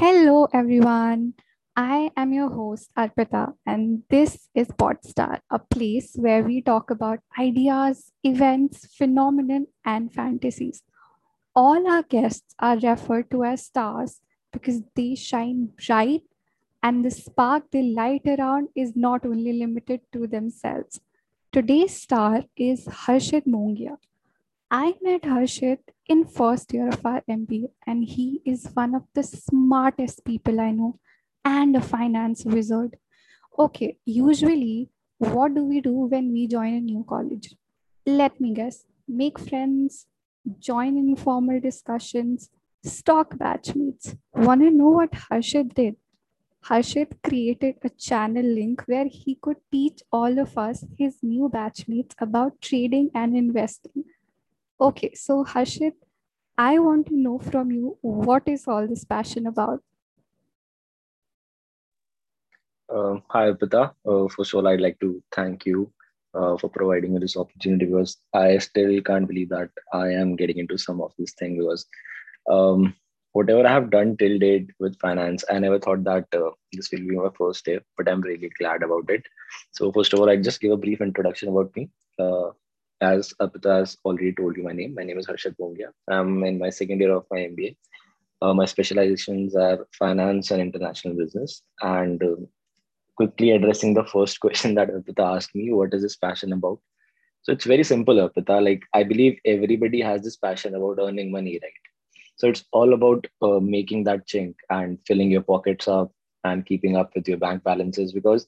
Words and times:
Hello, 0.00 0.46
everyone. 0.52 1.34
I 1.74 2.12
am 2.16 2.32
your 2.32 2.50
host, 2.50 2.88
Arpita, 2.96 3.54
and 3.66 4.04
this 4.08 4.48
is 4.54 4.68
Podstar, 4.68 5.40
a 5.50 5.58
place 5.58 6.12
where 6.14 6.44
we 6.44 6.62
talk 6.62 6.92
about 6.92 7.18
ideas, 7.36 8.12
events, 8.22 8.86
phenomenon, 8.96 9.66
and 9.84 10.12
fantasies. 10.12 10.84
All 11.52 11.90
our 11.90 12.04
guests 12.04 12.54
are 12.60 12.78
referred 12.78 13.28
to 13.32 13.42
as 13.42 13.64
stars 13.64 14.20
because 14.52 14.82
they 14.94 15.16
shine 15.16 15.70
bright, 15.84 16.22
and 16.80 17.04
the 17.04 17.10
spark 17.10 17.64
they 17.72 17.82
light 17.82 18.22
around 18.24 18.68
is 18.76 18.94
not 18.94 19.26
only 19.26 19.52
limited 19.52 20.02
to 20.12 20.28
themselves. 20.28 21.00
Today's 21.50 22.00
star 22.00 22.44
is 22.56 22.86
Harshit 22.86 23.48
Mongia. 23.48 23.96
I 24.70 24.94
met 25.02 25.22
Harshit 25.22 25.80
in 26.08 26.24
first 26.24 26.72
year 26.72 26.88
of 26.88 27.04
our 27.04 27.22
MBA, 27.28 27.70
and 27.86 28.04
he 28.04 28.40
is 28.44 28.68
one 28.74 28.94
of 28.94 29.04
the 29.14 29.22
smartest 29.22 30.24
people 30.24 30.60
I 30.60 30.70
know 30.70 30.98
and 31.44 31.76
a 31.76 31.80
finance 31.80 32.44
wizard. 32.44 32.96
Okay, 33.58 33.98
usually, 34.04 34.88
what 35.18 35.54
do 35.54 35.64
we 35.64 35.80
do 35.80 35.92
when 35.92 36.32
we 36.32 36.46
join 36.46 36.74
a 36.74 36.80
new 36.80 37.04
college? 37.08 37.54
Let 38.06 38.40
me 38.40 38.54
guess 38.54 38.84
make 39.06 39.38
friends, 39.38 40.06
join 40.58 40.96
informal 40.96 41.60
discussions, 41.60 42.50
stock 42.84 43.36
batch 43.38 43.74
meets. 43.74 44.14
Want 44.32 44.62
to 44.62 44.70
know 44.70 44.90
what 44.90 45.12
Harshit 45.12 45.74
did? 45.74 45.96
Harshit 46.64 47.22
created 47.22 47.76
a 47.82 47.88
channel 47.90 48.44
link 48.44 48.82
where 48.86 49.06
he 49.06 49.36
could 49.40 49.56
teach 49.72 50.02
all 50.12 50.38
of 50.38 50.56
us, 50.58 50.84
his 50.98 51.18
new 51.22 51.48
batchmates, 51.48 52.12
about 52.18 52.60
trading 52.60 53.10
and 53.14 53.36
investing. 53.36 54.04
Okay, 54.80 55.12
so 55.14 55.44
Harshit, 55.44 55.94
I 56.56 56.78
want 56.78 57.08
to 57.08 57.16
know 57.16 57.40
from 57.40 57.72
you 57.72 57.98
what 58.00 58.44
is 58.46 58.68
all 58.68 58.86
this 58.86 59.04
passion 59.04 59.48
about? 59.48 59.80
Uh, 62.88 63.16
hi, 63.28 63.50
Arpita. 63.50 63.92
Uh, 64.06 64.28
first 64.28 64.54
of 64.54 64.58
all, 64.58 64.68
I'd 64.68 64.80
like 64.80 65.00
to 65.00 65.20
thank 65.34 65.66
you 65.66 65.92
uh, 66.32 66.56
for 66.58 66.68
providing 66.70 67.14
me 67.14 67.18
this 67.18 67.36
opportunity 67.36 67.86
because 67.86 68.18
I 68.32 68.58
still 68.58 69.00
can't 69.02 69.26
believe 69.26 69.48
that 69.48 69.70
I 69.92 70.10
am 70.10 70.36
getting 70.36 70.58
into 70.58 70.78
some 70.78 71.00
of 71.00 71.12
this 71.18 71.32
thing 71.32 71.58
because 71.58 71.84
um, 72.48 72.94
whatever 73.32 73.66
I 73.66 73.72
have 73.72 73.90
done 73.90 74.16
till 74.16 74.38
date 74.38 74.70
with 74.78 74.98
finance, 75.00 75.44
I 75.50 75.58
never 75.58 75.80
thought 75.80 76.04
that 76.04 76.26
uh, 76.32 76.50
this 76.72 76.88
will 76.92 77.00
be 77.00 77.16
my 77.16 77.30
first 77.36 77.58
step, 77.58 77.82
but 77.96 78.08
I'm 78.08 78.20
really 78.20 78.50
glad 78.60 78.84
about 78.84 79.10
it. 79.10 79.24
So, 79.72 79.90
first 79.90 80.12
of 80.12 80.20
all, 80.20 80.30
I 80.30 80.36
just 80.36 80.60
give 80.60 80.70
a 80.70 80.76
brief 80.76 81.00
introduction 81.00 81.48
about 81.48 81.74
me. 81.74 81.90
Uh, 82.16 82.50
as 83.00 83.32
Arpita 83.40 83.78
has 83.80 83.96
already 84.04 84.32
told 84.32 84.56
you 84.56 84.64
my 84.64 84.72
name, 84.72 84.94
my 84.94 85.04
name 85.04 85.18
is 85.18 85.26
Harshit 85.26 85.56
Mongia. 85.60 85.90
I'm 86.08 86.44
in 86.44 86.58
my 86.58 86.70
second 86.70 87.00
year 87.00 87.14
of 87.14 87.26
my 87.30 87.38
MBA. 87.38 87.76
Uh, 88.42 88.54
my 88.54 88.64
specializations 88.66 89.56
are 89.56 89.86
finance 89.98 90.50
and 90.50 90.60
international 90.60 91.14
business. 91.16 91.62
And 91.82 92.22
uh, 92.22 92.36
quickly 93.16 93.50
addressing 93.52 93.94
the 93.94 94.04
first 94.04 94.40
question 94.44 94.74
that 94.74 94.90
Arpita 94.90 95.36
asked 95.36 95.54
me, 95.54 95.72
what 95.72 95.94
is 95.94 96.02
this 96.02 96.16
passion 96.16 96.52
about? 96.52 96.80
So 97.42 97.52
it's 97.52 97.64
very 97.64 97.84
simple, 97.84 98.16
Arpita. 98.16 98.62
Like 98.64 98.82
I 98.94 99.04
believe 99.04 99.38
everybody 99.44 100.00
has 100.02 100.22
this 100.22 100.36
passion 100.36 100.74
about 100.74 100.98
earning 101.00 101.30
money, 101.30 101.58
right? 101.62 101.72
So 102.36 102.48
it's 102.48 102.64
all 102.72 102.92
about 102.94 103.26
uh, 103.42 103.60
making 103.60 104.04
that 104.04 104.26
chink 104.28 104.54
and 104.70 104.98
filling 105.06 105.30
your 105.30 105.42
pockets 105.42 105.88
up 105.88 106.12
and 106.44 106.64
keeping 106.64 106.96
up 106.96 107.12
with 107.14 107.28
your 107.28 107.38
bank 107.38 107.64
balances 107.64 108.12
because 108.12 108.46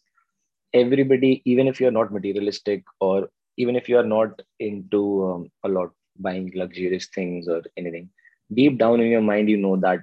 everybody, 0.74 1.42
even 1.44 1.66
if 1.68 1.80
you're 1.80 1.90
not 1.90 2.12
materialistic 2.12 2.84
or 3.00 3.28
even 3.56 3.76
if 3.76 3.88
you 3.88 3.98
are 3.98 4.04
not 4.16 4.40
into 4.60 5.02
um, 5.30 5.50
a 5.64 5.68
lot 5.68 5.90
buying 6.18 6.50
luxurious 6.54 7.08
things 7.14 7.48
or 7.48 7.62
anything, 7.76 8.08
deep 8.54 8.78
down 8.78 9.00
in 9.00 9.08
your 9.10 9.20
mind, 9.22 9.48
you 9.48 9.56
know 9.56 9.76
that 9.76 10.00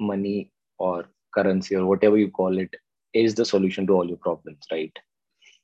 money 0.00 0.50
or 0.78 1.04
currency 1.34 1.76
or 1.76 1.86
whatever 1.86 2.18
you 2.18 2.30
call 2.30 2.58
it 2.58 2.74
is 3.14 3.34
the 3.34 3.44
solution 3.44 3.86
to 3.86 3.94
all 3.94 4.08
your 4.08 4.16
problems, 4.18 4.60
right? 4.70 4.96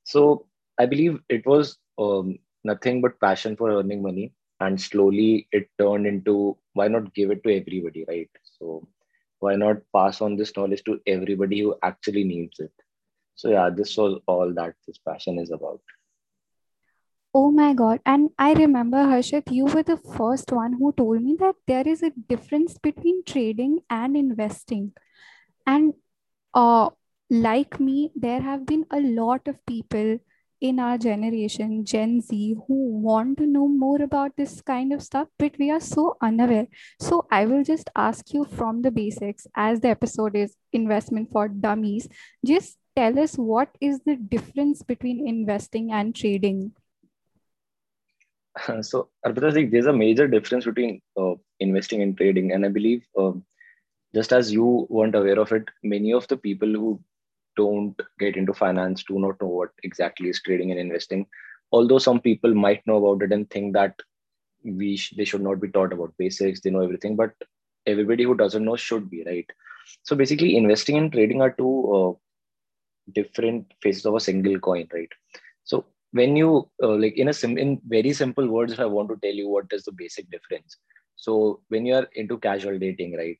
So 0.04 0.46
I 0.78 0.86
believe 0.86 1.20
it 1.28 1.46
was 1.46 1.78
um, 1.98 2.38
nothing 2.64 3.00
but 3.00 3.20
passion 3.20 3.56
for 3.56 3.70
earning 3.70 4.02
money, 4.02 4.32
and 4.60 4.80
slowly 4.80 5.48
it 5.52 5.68
turned 5.78 6.06
into 6.06 6.56
why 6.74 6.88
not 6.88 7.14
give 7.14 7.30
it 7.30 7.42
to 7.44 7.56
everybody, 7.56 8.04
right? 8.08 8.30
So 8.58 8.86
why 9.40 9.56
not 9.56 9.78
pass 9.94 10.20
on 10.20 10.36
this 10.36 10.56
knowledge 10.56 10.84
to 10.84 11.00
everybody 11.06 11.60
who 11.60 11.76
actually 11.82 12.24
needs 12.24 12.58
it? 12.60 12.72
So 13.36 13.50
yeah, 13.50 13.70
this 13.70 13.96
was 13.96 14.20
all 14.26 14.52
that 14.54 14.74
this 14.86 14.98
passion 14.98 15.38
is 15.38 15.50
about. 15.50 15.80
Oh 17.40 17.50
my 17.52 17.72
God. 17.74 18.00
And 18.04 18.30
I 18.38 18.52
remember, 18.54 18.98
Harshit, 18.98 19.50
you 19.52 19.66
were 19.66 19.82
the 19.84 19.96
first 19.96 20.50
one 20.52 20.72
who 20.74 20.92
told 20.92 21.22
me 21.22 21.36
that 21.38 21.54
there 21.66 21.86
is 21.86 22.02
a 22.02 22.10
difference 22.10 22.76
between 22.78 23.22
trading 23.24 23.80
and 23.88 24.16
investing. 24.16 24.92
And 25.66 25.94
uh, 26.54 26.90
like 27.30 27.80
me, 27.80 28.12
there 28.16 28.40
have 28.42 28.66
been 28.66 28.86
a 28.90 29.00
lot 29.00 29.48
of 29.48 29.64
people 29.66 30.18
in 30.60 30.80
our 30.80 30.98
generation, 30.98 31.84
Gen 31.84 32.20
Z, 32.22 32.56
who 32.68 32.74
want 33.00 33.38
to 33.38 33.46
know 33.46 33.68
more 33.68 34.02
about 34.02 34.36
this 34.36 34.60
kind 34.62 34.92
of 34.92 35.02
stuff, 35.02 35.28
but 35.38 35.52
we 35.58 35.70
are 35.70 35.80
so 35.80 36.16
unaware. 36.22 36.68
So 37.00 37.26
I 37.30 37.46
will 37.46 37.64
just 37.64 37.90
ask 37.96 38.34
you 38.34 38.44
from 38.44 38.82
the 38.82 38.90
basics, 38.92 39.46
as 39.56 39.80
the 39.80 39.88
episode 39.90 40.36
is 40.36 40.56
investment 40.72 41.30
for 41.32 41.48
dummies, 41.48 42.08
just 42.46 42.78
tell 42.96 43.18
us 43.18 43.36
what 43.36 43.70
is 43.80 44.00
the 44.06 44.16
difference 44.16 44.82
between 44.82 45.26
investing 45.28 45.92
and 45.92 46.14
trading? 46.14 46.72
so 48.82 49.08
Arpita, 49.24 49.70
there's 49.70 49.86
a 49.86 49.92
major 49.92 50.26
difference 50.28 50.64
between 50.64 51.00
uh, 51.18 51.34
investing 51.60 52.02
and 52.02 52.16
trading, 52.16 52.52
and 52.52 52.64
I 52.64 52.68
believe 52.68 53.04
um, 53.18 53.44
just 54.14 54.32
as 54.32 54.52
you 54.52 54.86
weren't 54.90 55.14
aware 55.14 55.38
of 55.38 55.52
it, 55.52 55.64
many 55.82 56.12
of 56.12 56.26
the 56.28 56.36
people 56.36 56.68
who 56.68 57.00
don't 57.56 58.00
get 58.18 58.36
into 58.36 58.54
finance 58.54 59.04
do 59.04 59.18
not 59.18 59.40
know 59.40 59.48
what 59.48 59.70
exactly 59.82 60.28
is 60.28 60.42
trading 60.42 60.70
and 60.70 60.80
investing. 60.80 61.26
Although 61.72 61.98
some 61.98 62.20
people 62.20 62.54
might 62.54 62.86
know 62.86 63.04
about 63.04 63.24
it 63.24 63.32
and 63.32 63.48
think 63.50 63.74
that 63.74 64.00
we 64.64 64.96
sh- 64.96 65.14
they 65.16 65.24
should 65.24 65.42
not 65.42 65.60
be 65.60 65.68
taught 65.68 65.92
about 65.92 66.14
basics, 66.18 66.60
they 66.60 66.70
know 66.70 66.82
everything, 66.82 67.16
but 67.16 67.32
everybody 67.86 68.24
who 68.24 68.36
doesn't 68.36 68.64
know 68.64 68.76
should 68.76 69.10
be 69.10 69.24
right. 69.24 69.50
So 70.02 70.16
basically, 70.16 70.56
investing 70.56 70.98
and 70.98 71.12
trading 71.12 71.42
are 71.42 71.52
two 71.52 71.94
uh, 71.94 72.12
different 73.12 73.72
faces 73.82 74.06
of 74.06 74.14
a 74.14 74.20
single 74.20 74.58
coin, 74.60 74.88
right? 74.92 75.10
So 75.64 75.86
when 76.12 76.36
you 76.36 76.68
uh, 76.82 76.96
like 76.96 77.16
in 77.16 77.28
a 77.28 77.32
sim- 77.32 77.58
in 77.58 77.80
very 77.86 78.12
simple 78.12 78.48
words, 78.48 78.78
I 78.78 78.86
want 78.86 79.08
to 79.10 79.16
tell 79.22 79.34
you 79.34 79.48
what 79.48 79.66
is 79.72 79.84
the 79.84 79.92
basic 79.92 80.30
difference. 80.30 80.76
So 81.16 81.60
when 81.68 81.86
you 81.86 81.94
are 81.94 82.08
into 82.14 82.38
casual 82.38 82.78
dating, 82.78 83.16
right, 83.16 83.38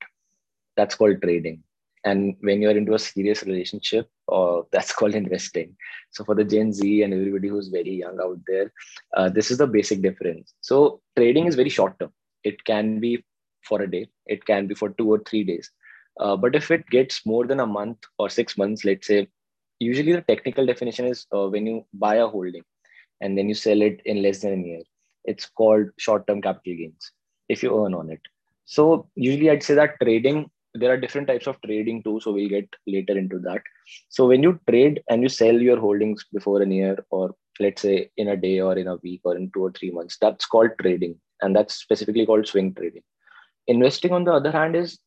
that's 0.76 0.94
called 0.94 1.20
trading. 1.22 1.62
And 2.04 2.36
when 2.40 2.62
you're 2.62 2.76
into 2.76 2.94
a 2.94 2.98
serious 2.98 3.42
relationship 3.42 4.08
uh, 4.32 4.62
that's 4.72 4.92
called 4.92 5.14
investing. 5.14 5.76
So 6.10 6.24
for 6.24 6.34
the 6.34 6.44
gen 6.44 6.72
z 6.72 7.02
and 7.02 7.12
everybody 7.12 7.48
who's 7.48 7.68
very 7.68 7.92
young 7.92 8.18
out 8.22 8.38
there 8.46 8.72
uh, 9.16 9.28
this 9.28 9.50
is 9.50 9.58
the 9.58 9.66
basic 9.66 10.02
difference. 10.02 10.54
So 10.60 11.00
trading 11.16 11.46
is 11.46 11.56
very 11.56 11.70
short 11.70 11.98
term. 11.98 12.12
It 12.44 12.64
can 12.64 13.00
be 13.00 13.24
for 13.62 13.82
a 13.82 13.90
day. 13.90 14.08
It 14.26 14.44
can 14.46 14.66
be 14.66 14.74
for 14.74 14.90
two 14.90 15.10
or 15.12 15.18
three 15.20 15.44
days. 15.44 15.70
Uh, 16.20 16.36
but 16.36 16.54
if 16.54 16.70
it 16.70 16.86
gets 16.90 17.24
more 17.26 17.46
than 17.46 17.60
a 17.60 17.66
month 17.66 17.98
or 18.18 18.28
six 18.28 18.56
months 18.56 18.84
let's 18.84 19.06
say 19.06 19.28
usually 19.78 20.12
the 20.12 20.22
technical 20.22 20.66
definition 20.66 21.06
is 21.06 21.26
uh, 21.34 21.48
when 21.48 21.66
you 21.66 21.84
buy 21.92 22.16
a 22.16 22.26
holding 22.26 22.62
and 23.20 23.36
then 23.36 23.48
you 23.48 23.54
sell 23.54 23.82
it 23.82 24.00
in 24.04 24.22
less 24.22 24.40
than 24.40 24.54
a 24.54 24.66
year 24.66 24.82
it's 25.24 25.46
called 25.46 25.86
short 25.98 26.26
term 26.26 26.40
capital 26.40 26.74
gains 26.76 27.12
if 27.48 27.62
you 27.62 27.84
earn 27.84 27.94
on 27.94 28.10
it. 28.10 28.20
So 28.64 29.08
usually 29.14 29.50
i'd 29.50 29.62
say 29.62 29.74
that 29.74 29.98
trading 30.02 30.50
there 30.74 30.92
are 30.92 31.00
different 31.00 31.26
types 31.26 31.46
of 31.46 31.60
trading 31.62 32.02
too 32.02 32.20
so 32.22 32.30
we'll 32.32 32.48
get 32.48 32.68
later 32.86 33.16
into 33.16 33.38
that. 33.40 33.62
So 34.10 34.26
when 34.26 34.42
you 34.42 34.60
trade 34.68 35.02
and 35.08 35.22
you 35.22 35.28
sell 35.28 35.54
your 35.54 35.80
holdings 35.80 36.24
before 36.32 36.62
a 36.62 36.68
year 36.68 37.04
or 37.10 37.34
let's 37.60 37.82
say 37.82 38.10
in 38.16 38.28
a 38.28 38.36
day 38.36 38.60
or 38.60 38.76
in 38.78 38.86
a 38.86 38.96
week 38.96 39.22
or 39.24 39.36
in 39.36 39.50
two 39.52 39.64
or 39.64 39.72
three 39.72 39.90
months 39.90 40.18
that's 40.20 40.46
called 40.46 40.70
trading 40.80 41.16
and 41.42 41.56
that's 41.56 41.74
specifically 41.74 42.26
called 42.26 42.46
swing 42.46 42.74
trading. 42.74 43.02
Investing 43.66 44.12
on 44.12 44.24
the 44.24 44.32
other 44.32 44.50
hand 44.50 44.76
is 44.76 44.98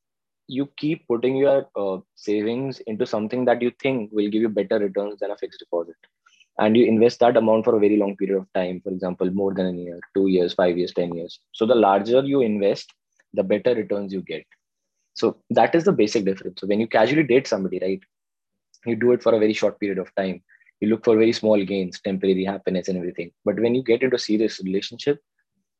you 0.47 0.67
keep 0.77 1.07
putting 1.07 1.35
your 1.37 1.67
uh, 1.75 1.97
savings 2.15 2.79
into 2.87 3.05
something 3.05 3.45
that 3.45 3.61
you 3.61 3.71
think 3.81 4.09
will 4.11 4.29
give 4.29 4.41
you 4.41 4.49
better 4.49 4.79
returns 4.79 5.19
than 5.19 5.31
a 5.31 5.37
fixed 5.37 5.59
deposit 5.59 5.95
and 6.59 6.75
you 6.77 6.85
invest 6.85 7.19
that 7.19 7.37
amount 7.37 7.65
for 7.65 7.75
a 7.75 7.79
very 7.79 7.97
long 7.97 8.15
period 8.17 8.37
of 8.37 8.47
time 8.53 8.81
for 8.83 8.91
example 8.91 9.29
more 9.31 9.53
than 9.53 9.67
a 9.67 9.77
year 9.83 9.99
two 10.15 10.27
years 10.27 10.53
five 10.53 10.77
years 10.77 10.93
ten 10.93 11.13
years 11.13 11.39
so 11.53 11.65
the 11.65 11.75
larger 11.75 12.21
you 12.23 12.41
invest 12.41 12.93
the 13.33 13.43
better 13.43 13.73
returns 13.75 14.13
you 14.13 14.21
get 14.21 14.45
so 15.13 15.37
that 15.51 15.75
is 15.75 15.83
the 15.85 15.91
basic 15.91 16.25
difference. 16.25 16.59
So 16.61 16.67
when 16.67 16.79
you 16.79 16.87
casually 16.87 17.23
date 17.23 17.47
somebody, 17.47 17.79
right, 17.81 18.01
you 18.85 18.95
do 18.95 19.11
it 19.11 19.23
for 19.23 19.33
a 19.33 19.39
very 19.39 19.53
short 19.53 19.79
period 19.79 19.99
of 19.99 20.13
time. 20.15 20.41
You 20.79 20.89
look 20.89 21.03
for 21.05 21.15
very 21.15 21.31
small 21.33 21.63
gains, 21.63 21.99
temporary 22.01 22.43
happiness, 22.45 22.87
and 22.87 22.97
everything. 22.97 23.31
But 23.45 23.59
when 23.59 23.75
you 23.75 23.83
get 23.83 24.03
into 24.03 24.15
a 24.15 24.19
serious 24.19 24.59
relationship, 24.63 25.19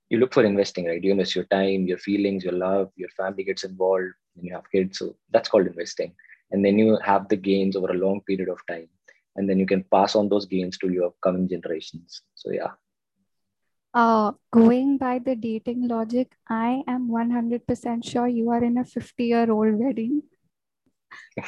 you 0.10 0.20
look 0.20 0.34
for 0.34 0.44
investing, 0.44 0.86
right? 0.88 1.04
You 1.04 1.12
invest 1.12 1.36
your 1.36 1.46
time, 1.46 1.86
your 1.88 1.98
feelings, 1.98 2.44
your 2.44 2.54
love, 2.54 2.92
your 2.96 3.10
family 3.10 3.44
gets 3.44 3.64
involved, 3.64 4.12
and 4.36 4.46
you 4.46 4.54
have 4.54 4.70
kids. 4.72 5.00
So 5.00 5.16
that's 5.32 5.50
called 5.50 5.68
investing. 5.68 6.14
And 6.52 6.64
then 6.66 6.78
you 6.78 6.98
have 7.04 7.30
the 7.30 7.38
gains 7.38 7.76
over 7.76 7.92
a 7.92 7.98
long 7.98 8.22
period 8.22 8.50
of 8.50 8.60
time. 8.68 8.90
And 9.36 9.50
then 9.50 9.60
you 9.60 9.66
can 9.66 9.84
pass 9.84 10.16
on 10.16 10.28
those 10.28 10.46
gains 10.46 10.78
to 10.80 10.90
your 10.90 11.14
coming 11.24 11.48
generations. 11.48 12.22
So 12.36 12.52
yeah. 12.52 12.72
Uh, 13.94 14.32
going 14.52 14.98
by 14.98 15.20
the 15.20 15.36
dating 15.36 15.88
logic, 15.88 16.32
I 16.48 16.84
am 16.88 17.10
100% 17.10 18.06
sure 18.06 18.28
you 18.28 18.50
are 18.50 18.64
in 18.64 18.78
a 18.78 18.86
50 18.86 19.24
year 19.24 19.52
old 19.52 19.76
wedding. 19.76 20.24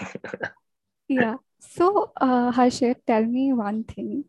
yeah. 1.07 1.36
So, 1.59 2.12
uh, 2.19 2.51
Harshit, 2.51 2.97
tell 3.07 3.24
me 3.24 3.53
one 3.53 3.86
thing. 3.86 4.25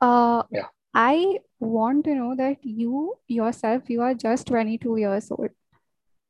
Uh, 0.00 0.44
yeah. 0.50 0.68
I 0.94 1.38
want 1.60 2.04
to 2.04 2.14
know 2.14 2.34
that 2.36 2.58
you 2.62 3.18
yourself, 3.28 3.88
you 3.88 4.00
are 4.02 4.14
just 4.14 4.46
22 4.46 4.96
years 4.96 5.30
old, 5.30 5.50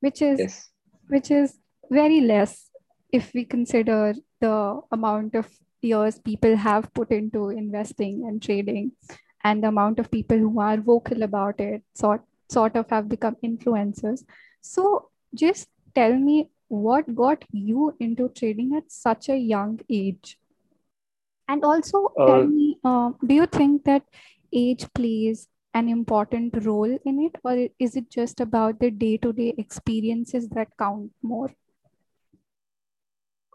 which 0.00 0.23
is 0.23 0.38
yes. 0.41 0.71
Which 1.08 1.31
is 1.31 1.58
very 1.90 2.20
less 2.20 2.70
if 3.12 3.32
we 3.34 3.44
consider 3.44 4.14
the 4.40 4.81
amount 4.90 5.34
of 5.34 5.49
years 5.82 6.19
people 6.19 6.56
have 6.56 6.93
put 6.94 7.10
into 7.10 7.50
investing 7.50 8.25
and 8.26 8.40
trading 8.43 8.93
and 9.44 9.62
the 9.62 9.69
amount 9.69 9.99
of 9.99 10.10
people 10.10 10.38
who 10.38 10.60
are 10.60 10.76
vocal 10.76 11.22
about 11.22 11.60
it 11.60 11.82
sort 11.94 12.22
sort 12.50 12.76
of 12.76 12.88
have 12.90 13.08
become 13.08 13.37
influencers. 13.43 14.25
So 14.60 15.08
just 15.34 15.69
tell 15.94 16.14
me 16.14 16.50
what 16.69 17.14
got 17.14 17.44
you 17.50 17.94
into 17.98 18.28
trading 18.28 18.75
at 18.76 18.90
such 18.90 19.28
a 19.28 19.37
young 19.37 19.81
age? 19.90 20.38
And 21.48 21.64
also 21.64 22.12
uh, 22.19 22.26
tell 22.26 22.46
me 22.46 22.78
uh, 22.84 23.10
do 23.26 23.34
you 23.34 23.46
think 23.46 23.84
that 23.84 24.02
age 24.52 24.87
plays 24.94 25.48
an 25.74 25.88
important 25.88 26.64
role 26.64 26.98
in 27.04 27.20
it 27.20 27.36
or 27.44 27.69
is 27.78 27.96
it 27.96 28.10
just 28.10 28.40
about 28.40 28.78
the 28.80 28.90
day-to-day 28.90 29.54
experiences 29.58 30.48
that 30.48 30.69
count 30.78 31.10
more 31.22 31.50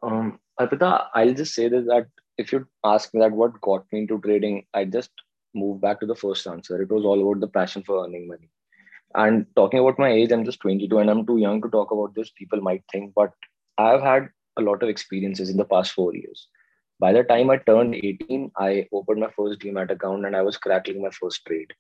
um 0.04 0.40
Arpita, 0.60 1.08
I'll 1.14 1.34
just 1.34 1.54
say 1.54 1.68
this 1.70 1.86
that 1.86 2.08
if 2.38 2.52
you 2.52 2.68
ask 2.84 3.14
me 3.14 3.20
that 3.22 3.32
what 3.32 3.62
got 3.62 3.86
me 3.92 4.00
into 4.00 4.20
trading, 4.20 4.66
I 4.74 4.86
just 4.86 5.12
move 5.54 5.82
back 5.82 6.00
to 6.00 6.06
the 6.08 6.16
first 6.16 6.48
answer. 6.48 6.82
It 6.82 6.90
was 6.90 7.06
all 7.06 7.22
about 7.22 7.42
the 7.42 7.48
passion 7.48 7.84
for 7.84 8.04
earning 8.04 8.28
money. 8.28 8.50
And 9.16 9.46
talking 9.56 9.80
about 9.80 10.00
my 10.00 10.10
age, 10.10 10.32
I'm 10.32 10.46
just 10.46 10.60
22 10.62 10.98
and 10.98 11.10
I'm 11.10 11.26
too 11.26 11.38
young 11.38 11.62
to 11.62 11.70
talk 11.70 11.92
about 11.92 12.16
this. 12.16 12.32
People 12.32 12.62
might 12.62 12.84
think, 12.92 13.14
but 13.16 13.32
I've 13.78 14.02
had 14.02 14.30
a 14.58 14.62
lot 14.62 14.82
of 14.84 14.90
experiences 14.90 15.50
in 15.50 15.58
the 15.58 15.66
past 15.66 15.92
four 15.92 16.16
years. 16.16 16.48
By 17.00 17.14
the 17.14 17.24
time 17.24 17.52
I 17.52 17.58
turned 17.58 17.96
18, 17.96 18.52
I 18.58 18.88
opened 18.92 19.20
my 19.20 19.30
first 19.36 19.60
Demat 19.60 19.92
account 19.92 20.26
and 20.26 20.36
I 20.36 20.42
was 20.42 20.58
cracking 20.58 21.02
my 21.02 21.12
first 21.12 21.46
trade 21.46 21.72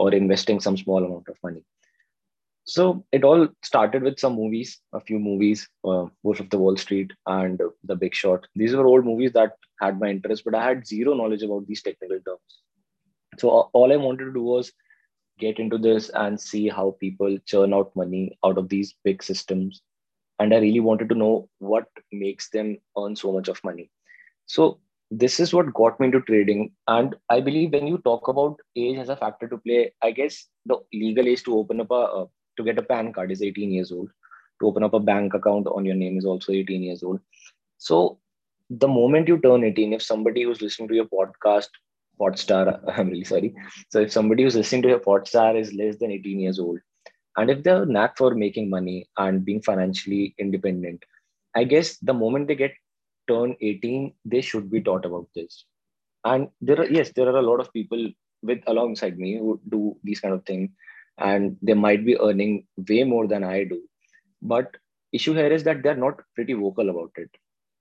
or 0.00 0.14
investing 0.14 0.60
some 0.60 0.76
small 0.82 1.04
amount 1.04 1.28
of 1.28 1.36
money. 1.42 1.62
So 2.64 3.04
it 3.12 3.24
all 3.24 3.48
started 3.62 4.02
with 4.02 4.20
some 4.20 4.34
movies, 4.34 4.78
a 4.92 5.00
few 5.00 5.18
movies, 5.18 5.68
uh, 5.84 6.06
Wolf 6.22 6.40
of 6.40 6.50
the 6.50 6.58
Wall 6.58 6.76
Street 6.76 7.12
and 7.26 7.60
The 7.84 7.96
Big 7.96 8.14
Short. 8.14 8.46
These 8.54 8.76
were 8.76 8.86
old 8.86 9.04
movies 9.04 9.32
that 9.32 9.56
had 9.80 9.98
my 9.98 10.08
interest, 10.08 10.44
but 10.44 10.54
I 10.54 10.64
had 10.64 10.86
zero 10.86 11.14
knowledge 11.14 11.42
about 11.42 11.66
these 11.66 11.82
technical 11.82 12.20
terms. 12.28 12.52
So 13.38 13.48
all 13.78 13.92
I 13.92 13.96
wanted 13.96 14.26
to 14.26 14.32
do 14.32 14.42
was 14.42 14.72
get 15.38 15.58
into 15.58 15.78
this 15.78 16.10
and 16.22 16.40
see 16.40 16.68
how 16.68 16.96
people 17.00 17.38
churn 17.46 17.74
out 17.74 17.94
money 17.96 18.38
out 18.44 18.58
of 18.58 18.68
these 18.68 18.94
big 19.04 19.22
systems. 19.22 19.82
And 20.38 20.54
I 20.54 20.58
really 20.58 20.80
wanted 20.80 21.08
to 21.10 21.20
know 21.22 21.48
what 21.58 21.88
makes 22.12 22.50
them 22.50 22.78
earn 22.96 23.16
so 23.16 23.32
much 23.32 23.48
of 23.48 23.64
money. 23.64 23.90
So 24.46 24.80
this 25.10 25.40
is 25.40 25.52
what 25.52 25.74
got 25.74 25.98
me 25.98 26.06
into 26.06 26.20
trading. 26.20 26.72
And 26.86 27.16
I 27.28 27.40
believe 27.40 27.72
when 27.72 27.86
you 27.86 27.98
talk 27.98 28.28
about 28.28 28.60
age 28.76 28.98
as 28.98 29.08
a 29.08 29.16
factor 29.16 29.48
to 29.48 29.58
play, 29.58 29.92
I 30.02 30.12
guess 30.12 30.46
the 30.66 30.78
legal 30.92 31.26
age 31.26 31.42
to 31.44 31.56
open 31.56 31.80
up 31.80 31.90
a, 31.90 31.94
uh, 31.94 32.26
to 32.56 32.64
get 32.64 32.78
a 32.78 32.82
PAN 32.82 33.12
card 33.12 33.32
is 33.32 33.42
18 33.42 33.72
years 33.72 33.90
old. 33.90 34.08
To 34.60 34.66
open 34.66 34.84
up 34.84 34.94
a 34.94 35.00
bank 35.00 35.34
account 35.34 35.66
on 35.66 35.84
your 35.84 35.94
name 35.96 36.18
is 36.18 36.24
also 36.24 36.52
18 36.52 36.82
years 36.82 37.02
old. 37.02 37.20
So 37.78 38.18
the 38.68 38.86
moment 38.88 39.26
you 39.26 39.40
turn 39.40 39.64
18, 39.64 39.94
if 39.94 40.02
somebody 40.02 40.44
who's 40.44 40.62
listening 40.62 40.88
to 40.90 40.94
your 40.94 41.06
podcast 41.06 41.68
Podstar, 42.20 42.80
I'm 42.98 43.08
really 43.08 43.24
sorry. 43.24 43.54
So 43.88 44.00
if 44.00 44.12
somebody 44.12 44.44
who's 44.44 44.56
listening 44.56 44.82
to 44.82 44.88
your 44.88 45.00
Podstar 45.00 45.58
is 45.58 45.72
less 45.72 45.96
than 45.96 46.12
18 46.12 46.38
years 46.38 46.58
old, 46.60 46.78
and 47.36 47.50
if 47.50 47.62
they're 47.62 47.86
knack 47.86 48.18
for 48.18 48.34
making 48.34 48.68
money 48.68 49.08
and 49.16 49.44
being 49.44 49.62
financially 49.62 50.34
independent, 50.38 51.02
I 51.56 51.64
guess 51.64 51.96
the 51.98 52.12
moment 52.12 52.48
they 52.48 52.54
get 52.54 52.72
turn 53.28 53.56
18, 53.60 54.14
they 54.24 54.40
should 54.40 54.70
be 54.70 54.80
taught 54.82 55.04
about 55.04 55.28
this. 55.34 55.64
And 56.24 56.48
there 56.60 56.80
are 56.80 56.86
yes, 56.86 57.12
there 57.12 57.28
are 57.28 57.38
a 57.38 57.42
lot 57.42 57.60
of 57.60 57.72
people 57.72 58.08
with 58.42 58.62
alongside 58.66 59.18
me 59.18 59.36
who 59.38 59.60
do 59.68 59.96
these 60.04 60.20
kind 60.20 60.34
of 60.34 60.44
things, 60.46 60.70
and 61.18 61.56
they 61.62 61.74
might 61.74 62.04
be 62.04 62.18
earning 62.18 62.66
way 62.88 63.04
more 63.04 63.26
than 63.26 63.44
I 63.44 63.64
do. 63.64 63.82
But 64.42 64.76
issue 65.12 65.34
here 65.34 65.52
is 65.52 65.64
that 65.64 65.82
they're 65.82 65.96
not 66.06 66.20
pretty 66.34 66.52
vocal 66.54 66.90
about 66.90 67.12
it. 67.16 67.30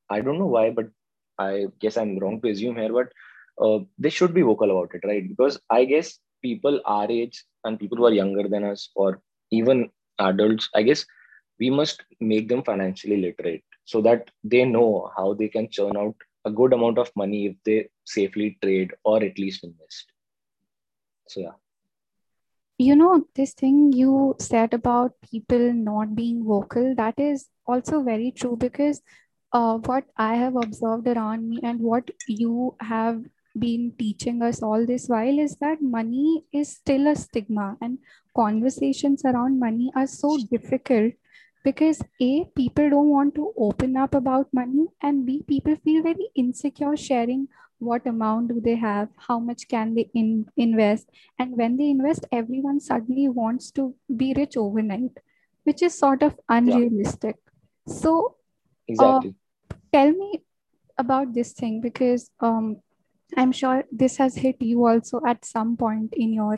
I 0.10 0.22
don't 0.22 0.40
know 0.40 0.48
why, 0.48 0.72
but 0.72 0.90
I 1.38 1.68
guess 1.80 1.98
I'm 1.98 2.18
wrong 2.20 2.42
to 2.42 2.50
assume 2.50 2.76
here, 2.78 2.92
but 2.94 3.12
uh, 3.64 3.84
they 3.98 4.10
should 4.10 4.34
be 4.34 4.42
vocal 4.42 4.72
about 4.72 4.94
it, 4.96 5.08
right? 5.08 5.28
Because 5.28 5.60
I 5.70 5.86
guess 5.86 6.20
people 6.42 6.82
our 6.86 7.10
age 7.12 7.44
and 7.64 7.80
people 7.80 7.98
who 7.98 8.06
are 8.06 8.14
younger 8.14 8.48
than 8.48 8.64
us, 8.64 8.90
or 8.96 9.22
even 9.52 9.90
adults, 10.20 10.70
I 10.76 10.84
guess 10.84 11.06
we 11.60 11.70
must 11.70 12.04
make 12.22 12.50
them 12.50 12.64
financially 12.64 13.18
literate 13.18 13.64
so 13.90 14.02
that 14.08 14.30
they 14.44 14.66
know 14.66 15.12
how 15.18 15.34
they 15.34 15.48
can 15.48 15.68
churn 15.76 15.98
out 15.98 16.16
a 16.46 16.52
good 16.52 16.74
amount 16.74 17.00
of 17.04 17.12
money 17.16 17.48
if 17.48 17.56
they 17.66 17.78
safely 18.06 18.50
trade 18.62 18.92
or 19.04 19.18
at 19.24 19.40
least 19.40 19.64
invest. 19.64 20.12
So, 21.28 21.40
yeah. 21.42 21.56
You 22.78 22.96
know, 22.96 23.26
this 23.36 23.54
thing 23.54 23.92
you 23.92 24.36
said 24.40 24.76
about 24.76 25.16
people 25.32 25.74
not 25.74 26.16
being 26.16 26.46
vocal, 26.46 26.94
that 26.96 27.20
is 27.20 27.48
also 27.66 28.04
very 28.04 28.32
true 28.32 28.56
because 28.56 29.02
uh, 29.54 29.78
what 29.78 30.06
I 30.18 30.36
have 30.36 30.56
observed 30.56 31.08
around 31.08 31.50
me 31.50 31.60
and 31.64 31.80
what 31.80 32.12
you 32.28 32.76
have 32.82 33.24
been 33.58 33.94
teaching 33.98 34.44
us 34.44 34.62
all 34.62 34.86
this 34.86 35.08
while 35.08 35.40
is 35.40 35.56
that 35.62 35.82
money 35.82 36.44
is 36.54 36.76
still 36.76 37.08
a 37.08 37.16
stigma 37.16 37.76
and 37.82 37.98
conversations 38.36 39.26
around 39.26 39.60
money 39.60 39.92
are 39.96 40.08
so 40.08 40.38
difficult 40.52 41.14
because 41.64 42.02
a 42.22 42.46
people 42.56 42.90
don't 42.90 43.10
want 43.10 43.36
to 43.36 43.54
open 43.58 43.98
up 43.98 44.16
about 44.16 44.54
money 44.54 44.86
and 45.02 45.26
b 45.26 45.44
people 45.48 45.76
feel 45.76 46.02
very 46.04 46.30
insecure 46.36 46.96
sharing 46.96 47.48
what 47.80 48.06
amount 48.06 48.50
do 48.50 48.62
they 48.62 48.76
have 48.76 49.10
how 49.28 49.40
much 49.40 49.68
can 49.68 49.96
they 49.96 50.10
in, 50.14 50.46
invest. 50.58 51.10
And 51.38 51.56
when 51.58 51.78
they 51.78 51.90
invest 51.90 52.26
everyone 52.32 52.80
suddenly 52.80 53.30
wants 53.30 53.72
to 53.72 53.96
be 54.16 54.34
rich 54.36 54.58
overnight 54.58 55.12
which 55.64 55.82
is 55.82 55.98
sort 55.98 56.24
of 56.24 56.38
unrealistic. 56.48 57.38
Yeah. 57.86 57.94
so 57.94 58.36
exactly. 58.88 59.36
uh, 59.72 59.76
tell 59.94 60.12
me 60.12 60.42
about 60.98 61.34
this 61.34 61.54
thing 61.54 61.82
because 61.82 62.30
um, 62.40 62.78
I'm 63.38 63.52
sure 63.52 63.84
this 63.92 64.18
has 64.18 64.36
hit 64.36 64.62
you 64.62 64.86
also 64.88 65.22
at 65.26 65.46
some 65.46 65.78
point 65.78 66.14
in 66.14 66.34
your 66.34 66.58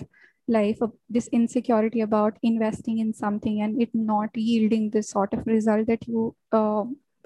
life 0.51 0.80
this 1.09 1.27
insecurity 1.27 2.01
about 2.01 2.38
investing 2.44 3.00
in 3.00 3.13
something 3.13 3.62
and 3.62 3.81
it 3.81 3.89
not 3.94 4.30
yielding 4.36 4.89
the 4.89 5.03
sort 5.03 5.33
of 5.33 5.48
result 5.48 5.88
that 5.88 6.08
you 6.08 6.36
uh, 6.51 6.84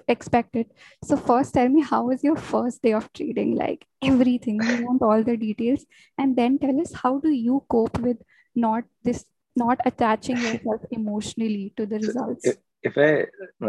expected. 0.08 0.66
So 1.04 1.16
first, 1.16 1.54
tell 1.54 1.68
me 1.68 1.82
how 1.82 2.04
was 2.04 2.22
your 2.22 2.36
first 2.36 2.82
day 2.82 2.92
of 2.92 3.12
trading? 3.12 3.54
Like 3.56 3.86
everything, 4.02 4.58
we 4.58 4.84
want 4.84 5.02
all 5.02 5.22
the 5.22 5.36
details, 5.36 5.84
and 6.18 6.36
then 6.36 6.58
tell 6.58 6.80
us 6.80 6.92
how 6.92 7.18
do 7.18 7.30
you 7.30 7.64
cope 7.68 7.98
with 7.98 8.18
not 8.54 8.84
this 9.02 9.24
not 9.56 9.80
attaching 9.84 10.36
yourself 10.36 10.82
emotionally 10.90 11.72
to 11.76 11.86
the 11.86 11.98
results. 11.98 12.46
If 12.82 12.98
I 12.98 13.26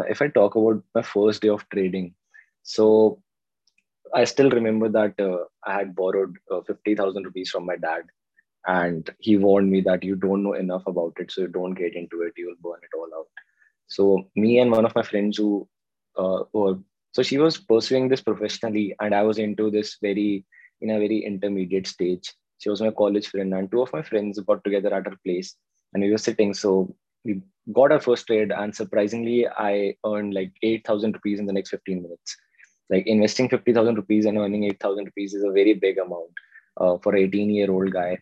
if 0.10 0.22
I 0.22 0.28
talk 0.28 0.56
about 0.56 0.84
my 0.94 1.02
first 1.02 1.42
day 1.42 1.50
of 1.50 1.68
trading, 1.70 2.14
so 2.64 3.22
I 4.14 4.26
still 4.26 4.50
remember 4.50 4.90
that 4.90 5.20
uh, 5.20 5.46
I 5.66 5.74
had 5.74 5.96
borrowed 5.96 6.38
uh, 6.52 6.62
50,000 6.62 7.24
rupees 7.24 7.50
from 7.50 7.66
my 7.66 7.76
dad. 7.76 8.04
And 8.68 9.10
he 9.20 9.38
warned 9.38 9.72
me 9.72 9.82
that 9.82 10.04
you 10.04 10.16
don't 10.16 10.44
know 10.44 10.54
enough 10.54 10.84
about 10.88 11.14
it, 11.20 11.32
so 11.32 11.42
you 11.42 11.48
don't 11.48 11.74
get 11.74 11.96
into 11.96 12.22
it, 12.22 12.34
you'll 12.36 12.56
burn 12.62 12.80
it 12.84 12.98
all 12.98 13.10
out. 13.18 13.28
So, 13.88 14.30
me 14.36 14.60
and 14.60 14.72
one 14.72 14.86
of 14.86 14.94
my 14.94 15.04
friends 15.04 15.38
who 15.38 15.68
uh, 16.18 16.44
were, 16.52 16.76
so 17.14 17.24
she 17.24 17.38
was 17.38 17.58
pursuing 17.58 18.10
this 18.10 18.22
professionally, 18.22 18.94
and 19.00 19.16
I 19.16 19.24
was 19.24 19.38
into 19.38 19.72
this 19.72 19.98
very, 20.02 20.46
in 20.82 20.90
a 20.90 21.00
very 21.00 21.20
intermediate 21.20 21.88
stage. 21.88 22.34
She 22.58 22.70
was 22.70 22.82
my 22.82 22.92
college 22.92 23.28
friend, 23.28 23.54
and 23.54 23.72
two 23.72 23.82
of 23.82 23.94
my 23.94 24.02
friends 24.02 24.40
got 24.42 24.64
together 24.66 24.94
at 24.94 25.06
her 25.06 25.18
place, 25.26 25.56
and 25.94 26.04
we 26.04 26.12
were 26.12 26.18
sitting. 26.18 26.54
So, 26.54 26.94
we 27.24 27.42
got 27.72 27.94
our 27.94 28.02
first 28.02 28.28
trade, 28.28 28.52
and 28.52 28.76
surprisingly, 28.76 29.48
I 29.48 29.96
earned 30.06 30.34
like 30.34 30.52
8,000 30.62 31.14
rupees 31.14 31.40
in 31.40 31.46
the 31.46 31.54
next 31.54 31.70
15 31.70 32.02
minutes 32.02 32.36
like 32.90 33.06
investing 33.06 33.50
50,000 33.50 33.96
rupees 33.96 34.26
and 34.26 34.38
earning 34.38 34.64
8,000 34.64 35.06
rupees 35.06 35.34
is 35.34 35.44
a 35.44 35.52
very 35.52 35.74
big 35.74 35.98
amount 35.98 36.32
uh, 36.78 36.98
for 37.00 37.14
an 37.16 37.24
18 37.24 37.50
year 37.50 37.70
old 37.70 37.92
guy 37.92 38.18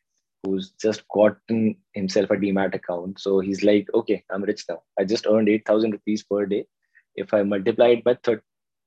who's 0.46 0.72
just 0.82 1.04
gotten 1.14 1.75
himself 1.94 2.32
a 2.32 2.36
demat 2.36 2.75
account. 2.75 3.20
So 3.20 3.40
he's 3.40 3.64
like, 3.64 3.88
okay, 3.94 4.24
I'm 4.30 4.44
rich 4.44 4.66
now. 4.70 4.84
I 5.00 5.06
just 5.06 5.28
earned 5.28 5.50
8,000 5.50 5.92
rupees 5.92 6.24
per 6.24 6.46
day. 6.46 6.66
If 7.16 7.34
I 7.34 7.44
multiply 7.44 7.88
it 7.88 8.04
by 8.04 8.18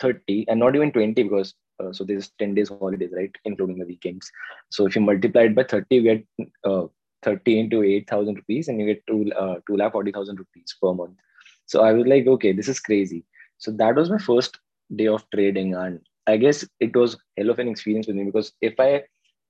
30 0.00 0.46
and 0.48 0.60
not 0.60 0.76
even 0.76 0.92
20 0.92 1.22
because 1.22 1.54
uh, 1.82 1.92
so 1.92 2.04
there's 2.04 2.30
10 2.38 2.54
days 2.54 2.68
holidays, 2.68 3.10
right? 3.14 3.34
Including 3.44 3.78
the 3.78 3.86
weekends. 3.86 4.30
So 4.70 4.86
if 4.86 4.96
you 4.96 5.02
multiply 5.02 5.42
it 5.42 5.54
by 5.54 5.64
30, 5.64 5.96
you 5.96 6.02
get 6.02 6.26
uh, 6.64 6.86
30 7.22 7.60
into 7.60 7.82
8,000 7.82 8.36
rupees 8.36 8.68
and 8.68 8.80
you 8.80 8.86
get 8.86 9.06
2, 9.06 9.32
uh, 9.38 9.56
2 9.66 9.76
lakh 9.76 9.92
40,000 9.92 10.38
rupees 10.38 10.76
per 10.82 10.94
month. 10.94 11.18
So 11.66 11.82
I 11.82 11.92
was 11.92 12.06
like, 12.06 12.26
okay, 12.26 12.52
this 12.52 12.68
is 12.68 12.80
crazy. 12.80 13.24
So 13.58 13.72
that 13.72 13.96
was 13.96 14.10
my 14.10 14.18
first 14.18 14.58
day 14.96 15.08
of 15.08 15.24
trading 15.34 15.74
and 15.74 16.00
i 16.26 16.36
guess 16.36 16.66
it 16.80 16.96
was 16.96 17.16
hell 17.36 17.50
of 17.50 17.58
an 17.58 17.68
experience 17.68 18.06
with 18.06 18.16
me 18.16 18.24
because 18.24 18.52
if 18.60 18.78
i 18.78 19.02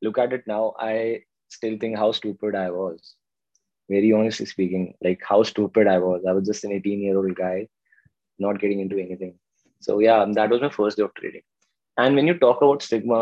look 0.02 0.18
at 0.18 0.32
it 0.32 0.46
now 0.46 0.74
i 0.78 1.20
still 1.48 1.76
think 1.80 1.96
how 1.96 2.10
stupid 2.12 2.54
i 2.54 2.70
was 2.70 3.14
very 3.90 4.12
honestly 4.12 4.46
speaking 4.46 4.94
like 5.06 5.20
how 5.30 5.42
stupid 5.42 5.86
i 5.86 5.98
was 5.98 6.22
i 6.28 6.32
was 6.32 6.46
just 6.46 6.64
an 6.64 6.72
18 6.72 7.00
year 7.02 7.16
old 7.18 7.34
guy 7.36 7.66
not 8.46 8.60
getting 8.60 8.80
into 8.86 8.98
anything 9.06 9.34
So 9.86 9.94
yeah, 10.02 10.20
that 10.36 10.50
was 10.52 10.62
my 10.64 10.68
first 10.74 10.96
day 10.98 11.02
of 11.06 11.10
trading. 11.18 11.42
And 12.02 12.16
when 12.18 12.28
you 12.30 12.34
talk 12.42 12.62
about 12.64 12.84
stigma, 12.86 13.18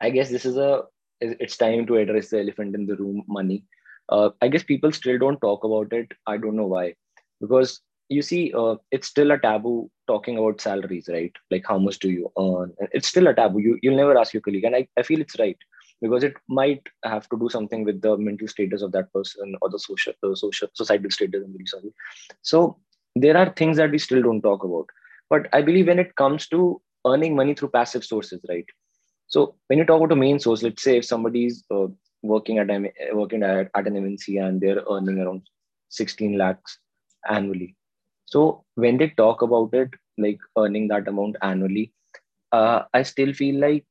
I 0.00 0.10
guess 0.10 0.30
this 0.30 0.44
is 0.50 0.56
a 0.56 0.82
it's 1.20 1.56
time 1.56 1.86
to 1.86 1.96
address 1.96 2.30
the 2.30 2.40
elephant 2.40 2.74
in 2.74 2.86
the 2.86 2.96
room, 2.96 3.22
money. 3.28 3.64
Uh, 4.08 4.30
I 4.40 4.48
guess 4.48 4.62
people 4.70 4.92
still 4.92 5.18
don't 5.18 5.40
talk 5.40 5.64
about 5.64 5.92
it. 5.92 6.12
I 6.26 6.36
don't 6.36 6.56
know 6.56 6.66
why, 6.66 6.94
because 7.40 7.80
you 8.08 8.22
see, 8.22 8.52
uh, 8.62 8.76
it's 8.90 9.08
still 9.08 9.30
a 9.32 9.38
taboo 9.38 9.90
talking 10.06 10.38
about 10.38 10.60
salaries, 10.60 11.08
right? 11.16 11.32
Like 11.50 11.64
how 11.72 11.78
much 11.78 11.98
do 12.00 12.10
you 12.10 12.30
earn? 12.38 12.74
It's 12.92 13.08
still 13.08 13.28
a 13.28 13.34
taboo. 13.34 13.60
You 13.68 13.78
you'll 13.82 13.96
never 14.04 14.18
ask 14.18 14.32
your 14.34 14.42
colleague, 14.48 14.64
and 14.64 14.76
I, 14.82 14.86
I 14.98 15.02
feel 15.02 15.20
it's 15.20 15.38
right 15.38 15.58
because 16.02 16.24
it 16.24 16.34
might 16.48 16.82
have 17.04 17.28
to 17.30 17.38
do 17.38 17.48
something 17.50 17.84
with 17.84 18.02
the 18.02 18.18
mental 18.18 18.48
status 18.48 18.82
of 18.82 18.92
that 18.92 19.12
person 19.14 19.56
or 19.62 19.70
the 19.70 19.80
social 19.80 20.14
uh, 20.24 20.34
social 20.34 20.68
societal 20.74 21.10
status. 21.10 21.42
I'm 21.44 21.52
really 21.52 21.66
sorry. 21.66 21.92
So 22.42 22.78
there 23.16 23.36
are 23.38 23.50
things 23.54 23.78
that 23.78 23.92
we 23.92 23.98
still 23.98 24.22
don't 24.22 24.42
talk 24.42 24.64
about. 24.64 24.86
But 25.30 25.48
I 25.52 25.62
believe 25.62 25.88
when 25.88 25.98
it 26.00 26.16
comes 26.16 26.48
to 26.48 26.82
earning 27.06 27.36
money 27.36 27.54
through 27.54 27.70
passive 27.70 28.04
sources, 28.04 28.40
right? 28.48 28.66
So 29.28 29.56
when 29.68 29.78
you 29.78 29.84
talk 29.86 29.98
about 30.00 30.12
a 30.12 30.16
main 30.16 30.38
source, 30.38 30.62
let's 30.62 30.82
say 30.82 30.98
if 30.98 31.04
somebody's 31.06 31.64
uh, 31.70 31.86
working 32.22 32.58
at 32.58 32.68
working 33.14 33.42
at, 33.42 33.70
at 33.74 33.86
an 33.86 33.96
MNC 33.96 34.38
and 34.38 34.60
they're 34.60 34.82
earning 34.90 35.20
around 35.20 35.42
16 35.88 36.38
lakhs 36.38 36.78
annually. 37.28 37.76
So 38.26 38.64
when 38.76 38.98
they 38.98 39.10
talk 39.10 39.42
about 39.42 39.74
it, 39.74 39.90
like 40.18 40.38
earning 40.58 40.88
that 40.88 41.08
amount 41.08 41.36
annually, 41.42 41.92
uh, 42.52 42.84
I 42.94 43.02
still 43.02 43.32
feel 43.34 43.60
like 43.60 43.86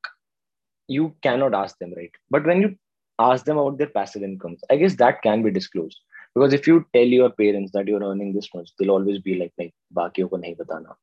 you 0.91 1.15
cannot 1.21 1.53
ask 1.53 1.77
them, 1.79 1.93
right? 1.98 2.12
But 2.29 2.45
when 2.45 2.62
you 2.62 2.75
ask 3.19 3.45
them 3.45 3.57
about 3.57 3.77
their 3.77 3.88
passive 3.88 4.24
incomes, 4.24 4.62
I 4.69 4.77
guess 4.77 4.95
that 4.95 5.21
can 5.21 5.43
be 5.43 5.51
disclosed. 5.51 6.00
Because 6.36 6.53
if 6.53 6.67
you 6.67 6.86
tell 6.93 7.03
your 7.19 7.29
parents 7.29 7.71
that 7.74 7.88
you're 7.88 8.03
earning 8.03 8.33
this 8.33 8.50
much, 8.55 8.71
they'll 8.79 8.91
always 8.91 9.19
be 9.19 9.36
like, 9.36 9.53
like, 9.60 9.74
ko 10.15 10.38
nahi 10.43 10.57
batana. 10.57 10.95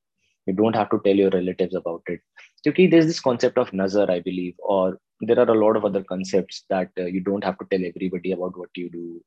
You 0.46 0.54
don't 0.54 0.76
have 0.76 0.90
to 0.90 1.00
tell 1.04 1.14
your 1.14 1.30
relatives 1.30 1.74
about 1.74 2.02
it. 2.06 2.20
Because 2.64 2.90
there's 2.90 3.06
this 3.06 3.20
concept 3.20 3.58
of 3.58 3.72
nazar, 3.72 4.10
I 4.10 4.20
believe, 4.20 4.54
or 4.58 4.98
there 5.20 5.38
are 5.38 5.50
a 5.50 5.58
lot 5.64 5.76
of 5.76 5.84
other 5.84 6.02
concepts 6.02 6.64
that 6.70 6.90
uh, 6.98 7.04
you 7.04 7.20
don't 7.20 7.44
have 7.44 7.58
to 7.58 7.66
tell 7.70 7.84
everybody 7.84 8.32
about 8.32 8.56
what 8.56 8.70
you 8.74 8.88
do. 8.90 9.20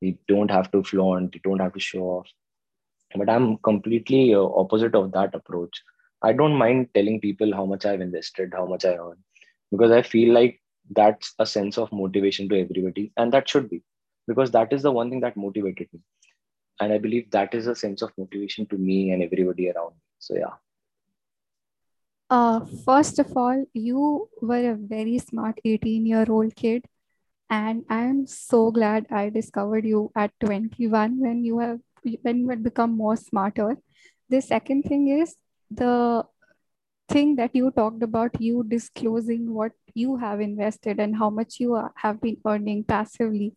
You 0.00 0.18
don't 0.28 0.50
have 0.50 0.70
to 0.72 0.82
flaunt. 0.82 1.34
You 1.34 1.40
don't 1.44 1.60
have 1.60 1.74
to 1.74 1.80
show 1.80 2.02
off. 2.02 2.28
But 3.14 3.30
I'm 3.30 3.58
completely 3.58 4.34
uh, 4.34 4.42
opposite 4.42 4.94
of 4.94 5.12
that 5.12 5.34
approach. 5.34 5.82
I 6.22 6.32
don't 6.32 6.54
mind 6.54 6.88
telling 6.94 7.20
people 7.20 7.54
how 7.54 7.66
much 7.66 7.86
I've 7.86 8.00
invested, 8.00 8.52
how 8.54 8.66
much 8.66 8.84
I 8.84 8.96
earn, 8.96 9.16
because 9.70 9.90
I 9.90 10.02
feel 10.02 10.32
like 10.32 10.60
that's 10.90 11.34
a 11.38 11.46
sense 11.46 11.78
of 11.78 11.92
motivation 11.92 12.48
to 12.48 12.60
everybody, 12.60 13.12
and 13.16 13.32
that 13.32 13.48
should 13.48 13.68
be. 13.70 13.82
Because 14.26 14.50
that 14.52 14.72
is 14.72 14.82
the 14.82 14.92
one 14.92 15.10
thing 15.10 15.20
that 15.20 15.36
motivated 15.36 15.88
me. 15.92 16.00
And 16.80 16.92
i 16.92 16.98
believe 16.98 17.30
that 17.30 17.54
is 17.54 17.68
a 17.68 17.74
sense 17.74 18.02
of 18.02 18.10
motivation 18.18 18.66
to 18.66 18.76
me 18.76 19.10
and 19.12 19.22
everybody 19.22 19.70
around 19.70 19.90
me. 19.90 20.02
So 20.18 20.34
yeah. 20.34 20.56
Uh, 22.28 22.60
first 22.84 23.18
of 23.18 23.34
all 23.36 23.64
you 23.72 24.28
were 24.42 24.72
a 24.72 24.74
very 24.74 25.18
smart 25.18 25.58
18 25.64 26.04
year 26.04 26.26
old 26.28 26.56
kid 26.56 26.84
and 27.48 27.84
i'm 27.88 28.26
so 28.26 28.72
glad 28.72 29.06
i 29.12 29.28
discovered 29.30 29.84
you 29.84 30.10
at 30.16 30.32
21 30.40 31.20
when 31.20 31.44
you 31.44 31.60
have 31.60 31.78
when 32.22 32.40
you 32.40 32.48
had 32.48 32.62
become 32.62 32.96
more 32.96 33.16
smarter. 33.16 33.76
The 34.28 34.40
second 34.40 34.82
thing 34.84 35.08
is 35.08 35.36
the 35.70 36.24
thing 37.08 37.36
that 37.36 37.54
you 37.54 37.70
talked 37.70 38.02
about 38.02 38.40
you 38.40 38.64
disclosing 38.64 39.52
what 39.54 39.72
you 39.94 40.16
have 40.16 40.40
invested 40.40 40.98
and 40.98 41.16
how 41.16 41.30
much 41.30 41.60
you 41.60 41.80
have 41.96 42.20
been 42.20 42.36
earning 42.46 42.82
passively 42.84 43.54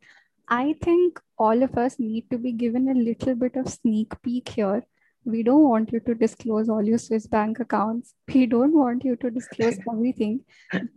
I 0.50 0.75
think 0.82 1.20
all 1.38 1.62
of 1.62 1.77
us 1.77 2.00
need 2.00 2.29
to 2.32 2.39
be 2.39 2.51
given 2.51 2.89
a 2.89 2.94
little 2.94 3.36
bit 3.36 3.56
of 3.56 3.70
sneak 3.70 4.20
peek 4.24 4.50
here. 4.50 4.84
We 5.24 5.44
don't 5.44 5.70
want 5.70 5.91
you 5.91 6.00
to 6.00 6.15
disclose 6.15 6.70
all 6.70 6.82
your 6.82 6.98
Swiss 6.98 7.27
bank 7.27 7.60
accounts. 7.60 8.15
We 8.34 8.48
don't 8.48 8.74
want 8.74 9.06
you 9.06 9.15
to 9.18 9.29
disclose 9.29 9.77
everything. 9.91 10.39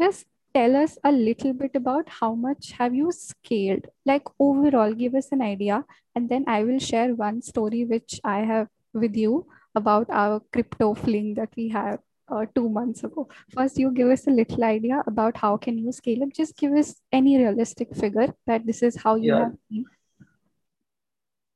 Just 0.00 0.25
tell 0.54 0.75
us 0.75 0.97
a 1.04 1.12
little 1.12 1.52
bit 1.52 1.73
about 1.75 2.09
how 2.09 2.35
much 2.35 2.73
have 2.78 2.94
you 2.94 3.12
scaled? 3.12 3.88
Like 4.06 4.25
overall, 4.40 4.94
give 4.94 5.14
us 5.14 5.30
an 5.32 5.42
idea. 5.42 5.85
And 6.14 6.30
then 6.30 6.44
I 6.47 6.64
will 6.64 6.78
share 6.78 7.14
one 7.14 7.42
story 7.42 7.85
which 7.85 8.21
I 8.25 8.38
have 8.52 8.68
with 8.94 9.14
you 9.16 9.47
about 9.75 10.09
our 10.09 10.40
crypto 10.52 10.94
fling 10.94 11.35
that 11.35 11.50
we 11.56 11.68
have 11.68 11.99
uh, 12.29 12.47
two 12.55 12.69
months 12.69 13.05
ago. 13.05 13.29
First, 13.50 13.79
you 13.79 13.91
give 13.91 14.09
us 14.09 14.26
a 14.26 14.31
little 14.31 14.64
idea 14.64 15.02
about 15.07 15.37
how 15.37 15.57
can 15.57 15.79
you 15.79 15.93
scale 15.93 16.23
up. 16.23 16.33
Just 16.33 16.57
give 16.57 16.73
us 16.73 16.95
any 17.11 17.37
realistic 17.38 17.95
figure 17.95 18.35
that 18.47 18.67
this 18.67 18.83
is 18.83 18.97
how 18.97 19.17
you 19.17 19.35
yeah. 19.35 19.38
have 19.41 19.52
been. 19.71 19.85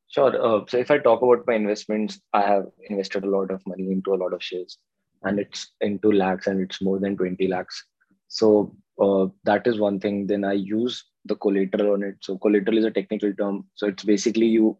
Sure. 0.08 0.34
Uh, 0.40 0.64
so 0.68 0.78
if 0.78 0.90
I 0.90 0.98
talk 0.98 1.22
about 1.22 1.46
my 1.46 1.54
investments, 1.54 2.20
I 2.32 2.42
have 2.42 2.66
invested 2.88 3.24
a 3.24 3.30
lot 3.30 3.50
of 3.50 3.66
money 3.66 3.90
into 3.90 4.14
a 4.14 4.16
lot 4.16 4.32
of 4.32 4.42
shares, 4.42 4.78
and 5.22 5.38
it's 5.38 5.72
into 5.80 6.12
lakhs, 6.12 6.46
and 6.46 6.60
it's 6.60 6.80
more 6.80 6.98
than 6.98 7.16
twenty 7.16 7.48
lakhs. 7.48 7.84
So 8.28 8.76
uh, 9.00 9.26
that 9.44 9.66
is 9.66 9.78
one 9.78 10.00
thing. 10.00 10.26
Then 10.26 10.44
I 10.44 10.52
use 10.52 11.04
the 11.26 11.36
collateral 11.36 11.92
on 11.94 12.02
it. 12.02 12.16
So 12.20 12.38
collateral 12.38 12.78
is 12.78 12.84
a 12.84 12.90
technical 12.90 13.34
term. 13.34 13.66
So 13.74 13.88
it's 13.88 14.04
basically 14.04 14.46
you 14.46 14.78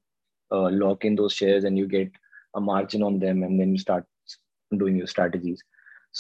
uh, 0.51 0.71
lock 0.71 1.05
in 1.05 1.17
those 1.17 1.33
shares 1.33 1.65
and 1.65 1.77
you 1.77 1.87
get 1.87 2.11
a 2.55 2.61
margin 2.61 3.03
on 3.03 3.19
them, 3.19 3.43
and 3.43 3.61
then 3.61 3.73
you 3.73 3.79
start 3.79 4.05
doing 4.77 4.97
your 4.97 5.07
strategies. 5.07 5.63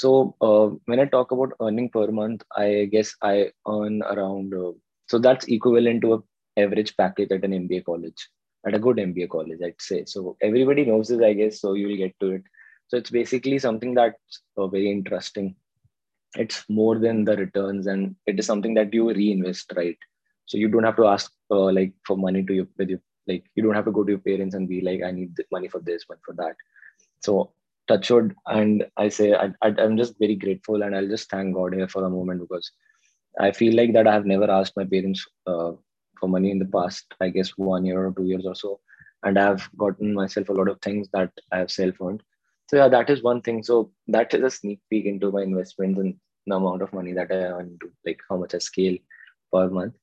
So 0.00 0.36
uh, 0.42 0.66
when 0.84 1.00
I 1.00 1.06
talk 1.06 1.32
about 1.32 1.54
earning 1.58 1.88
per 1.88 2.08
month, 2.08 2.42
I 2.54 2.86
guess 2.92 3.14
I 3.22 3.52
earn 3.66 4.02
around. 4.02 4.52
Uh, 4.52 4.72
so 5.08 5.18
that's 5.18 5.46
equivalent 5.46 6.02
to 6.02 6.14
a 6.14 6.60
average 6.60 6.94
package 6.98 7.32
at 7.32 7.44
an 7.44 7.52
MBA 7.52 7.86
college, 7.86 8.28
at 8.66 8.74
a 8.74 8.78
good 8.78 8.98
MBA 8.98 9.30
college, 9.30 9.58
I'd 9.64 9.80
say. 9.80 10.04
So 10.04 10.36
everybody 10.42 10.84
knows 10.84 11.08
this, 11.08 11.22
I 11.22 11.32
guess. 11.32 11.62
So 11.62 11.72
you 11.72 11.88
will 11.88 11.96
get 11.96 12.14
to 12.20 12.32
it. 12.32 12.42
So 12.88 12.98
it's 12.98 13.08
basically 13.08 13.58
something 13.58 13.94
that's 13.94 14.42
uh, 14.58 14.66
very 14.66 14.90
interesting. 14.90 15.56
It's 16.34 16.62
more 16.68 16.98
than 16.98 17.24
the 17.24 17.38
returns, 17.38 17.86
and 17.86 18.16
it 18.26 18.38
is 18.38 18.44
something 18.44 18.74
that 18.74 18.92
you 18.92 19.10
reinvest, 19.10 19.72
right? 19.76 19.96
So 20.44 20.58
you 20.58 20.68
don't 20.68 20.84
have 20.84 20.96
to 20.96 21.06
ask 21.06 21.32
uh, 21.50 21.72
like 21.72 21.94
for 22.06 22.18
money 22.18 22.44
to 22.44 22.52
your 22.52 22.68
with 22.76 22.90
you. 22.90 23.00
Like 23.26 23.44
you 23.54 23.62
don't 23.62 23.74
have 23.74 23.86
to 23.86 23.92
go 23.92 24.04
to 24.04 24.12
your 24.12 24.24
parents 24.30 24.54
and 24.54 24.68
be 24.68 24.82
like, 24.82 25.02
I 25.02 25.10
need 25.10 25.34
money 25.50 25.68
for 25.68 25.80
this, 25.80 26.04
money 26.06 26.20
for 26.22 26.34
that. 26.34 26.56
So 27.22 27.52
touchwood 27.88 28.34
and 28.46 28.84
i 28.96 29.08
say 29.08 29.34
I, 29.34 29.46
I, 29.62 29.74
i'm 29.78 29.96
just 29.96 30.18
very 30.18 30.34
grateful 30.36 30.82
and 30.82 30.96
i'll 30.96 31.08
just 31.08 31.30
thank 31.30 31.54
god 31.54 31.74
here 31.74 31.88
for 31.88 32.02
the 32.02 32.10
moment 32.10 32.40
because 32.40 32.70
i 33.40 33.50
feel 33.52 33.74
like 33.76 33.92
that 33.94 34.06
i 34.06 34.12
have 34.12 34.26
never 34.26 34.50
asked 34.50 34.76
my 34.76 34.84
parents 34.84 35.26
uh, 35.46 35.72
for 36.20 36.28
money 36.28 36.50
in 36.50 36.58
the 36.58 36.70
past 36.76 37.14
i 37.20 37.28
guess 37.28 37.50
one 37.56 37.84
year 37.84 38.06
or 38.06 38.12
two 38.12 38.24
years 38.24 38.46
or 38.46 38.54
so. 38.54 38.80
And 39.24 39.38
i've 39.38 39.68
gotten 39.76 40.14
myself 40.14 40.48
a 40.48 40.52
lot 40.52 40.68
of 40.68 40.80
things 40.80 41.08
that 41.12 41.30
i 41.52 41.58
have 41.58 41.70
self-earned. 41.70 42.22
So 42.68 42.76
yeah 42.76 42.88
that 42.88 43.10
is 43.10 43.22
one 43.22 43.42
thing. 43.42 43.62
So 43.62 43.90
that 44.08 44.34
is 44.34 44.42
a 44.42 44.50
sneak 44.50 44.80
peek 44.90 45.06
into 45.06 45.30
my 45.32 45.42
investments 45.42 45.98
and 46.00 46.14
the 46.46 46.56
amount 46.56 46.82
of 46.82 46.92
money 46.92 47.12
that 47.14 47.30
i 47.32 47.36
earn 47.56 47.78
to 47.80 47.90
like 48.06 48.20
how 48.28 48.36
much 48.36 48.54
i 48.54 48.58
scale 48.58 48.96
per 49.52 49.68
month. 49.68 49.94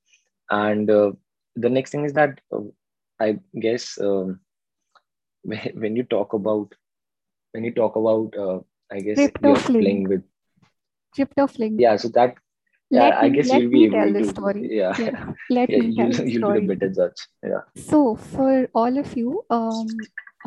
And 0.49 0.89
uh, 0.89 1.11
the 1.55 1.69
next 1.69 1.91
thing 1.91 2.05
is 2.05 2.13
that 2.13 2.39
uh, 2.53 2.61
i 3.21 3.37
guess 3.59 3.97
um, 3.99 4.39
when 5.73 5.95
you 5.95 6.03
talk 6.03 6.33
about 6.33 6.73
when 7.53 7.63
you 7.63 7.72
talk 7.72 7.95
about, 7.95 8.33
uh, 8.38 8.60
I 8.91 9.00
guess 9.00 9.17
you're 9.41 9.55
playing 9.55 10.10
with 10.10 10.24
crypto 11.15 11.48
fling. 11.48 11.79
Yeah, 11.79 11.95
so 11.95 12.10
that 12.10 12.36
let 12.91 13.13
yeah, 13.15 13.22
me, 13.22 13.27
I 13.27 13.29
guess 13.29 13.51
you'll 13.51 13.72
be 13.72 13.89
tell 13.89 14.07
able 14.07 14.13
the 14.13 14.19
to. 14.19 14.29
story. 14.29 14.67
Yeah, 14.72 14.95
yeah. 15.00 15.31
Let 15.50 15.69
yeah, 15.69 15.77
me 15.79 15.95
tell 15.95 16.10
you, 16.10 16.13
the 16.13 16.29
you'll 16.29 16.41
story. 16.41 16.60
be 16.62 16.74
a 16.74 16.75
better 16.75 16.93
judge. 16.93 17.27
Yeah. 17.43 17.62
So 17.75 18.15
for 18.15 18.69
all 18.75 18.98
of 18.98 19.17
you, 19.17 19.43
um, 19.50 19.88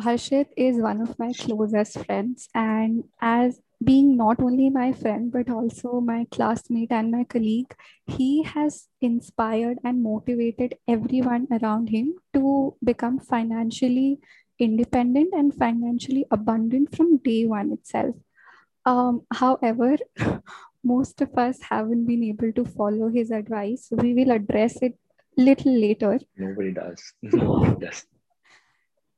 Harshit 0.01 0.47
is 0.55 0.77
one 0.77 1.01
of 1.01 1.17
my 1.19 1.33
closest 1.33 2.05
friends, 2.05 2.47
and 2.53 3.03
as 3.21 3.59
being 3.83 4.17
not 4.17 4.41
only 4.41 4.69
my 4.71 4.91
friend 4.91 5.31
but 5.31 5.49
also 5.51 5.99
my 6.01 6.25
classmate 6.31 6.91
and 6.91 7.11
my 7.11 7.23
colleague, 7.25 7.75
he 8.07 8.43
has 8.43 8.87
inspired 9.01 9.77
and 9.83 10.01
motivated 10.01 10.75
everyone 10.87 11.47
around 11.51 11.89
him 11.89 12.15
to 12.33 12.75
become 12.83 13.19
financially 13.19 14.19
independent 14.59 15.33
and 15.33 15.53
financially 15.53 16.25
abundant 16.31 16.95
from 16.95 17.17
day 17.17 17.45
one 17.45 17.71
itself. 17.71 18.15
Um, 18.85 19.23
however, 19.33 19.97
most 20.83 21.21
of 21.21 21.37
us 21.37 21.59
haven't 21.61 22.05
been 22.05 22.23
able 22.23 22.51
to 22.53 22.65
follow 22.65 23.09
his 23.09 23.31
advice. 23.31 23.87
We 23.91 24.13
will 24.13 24.31
address 24.31 24.77
it 24.81 24.97
little 25.37 25.79
later. 25.79 26.19
Nobody 26.35 26.71
does. 26.71 27.13
Nobody 27.21 27.85
does. 27.85 28.05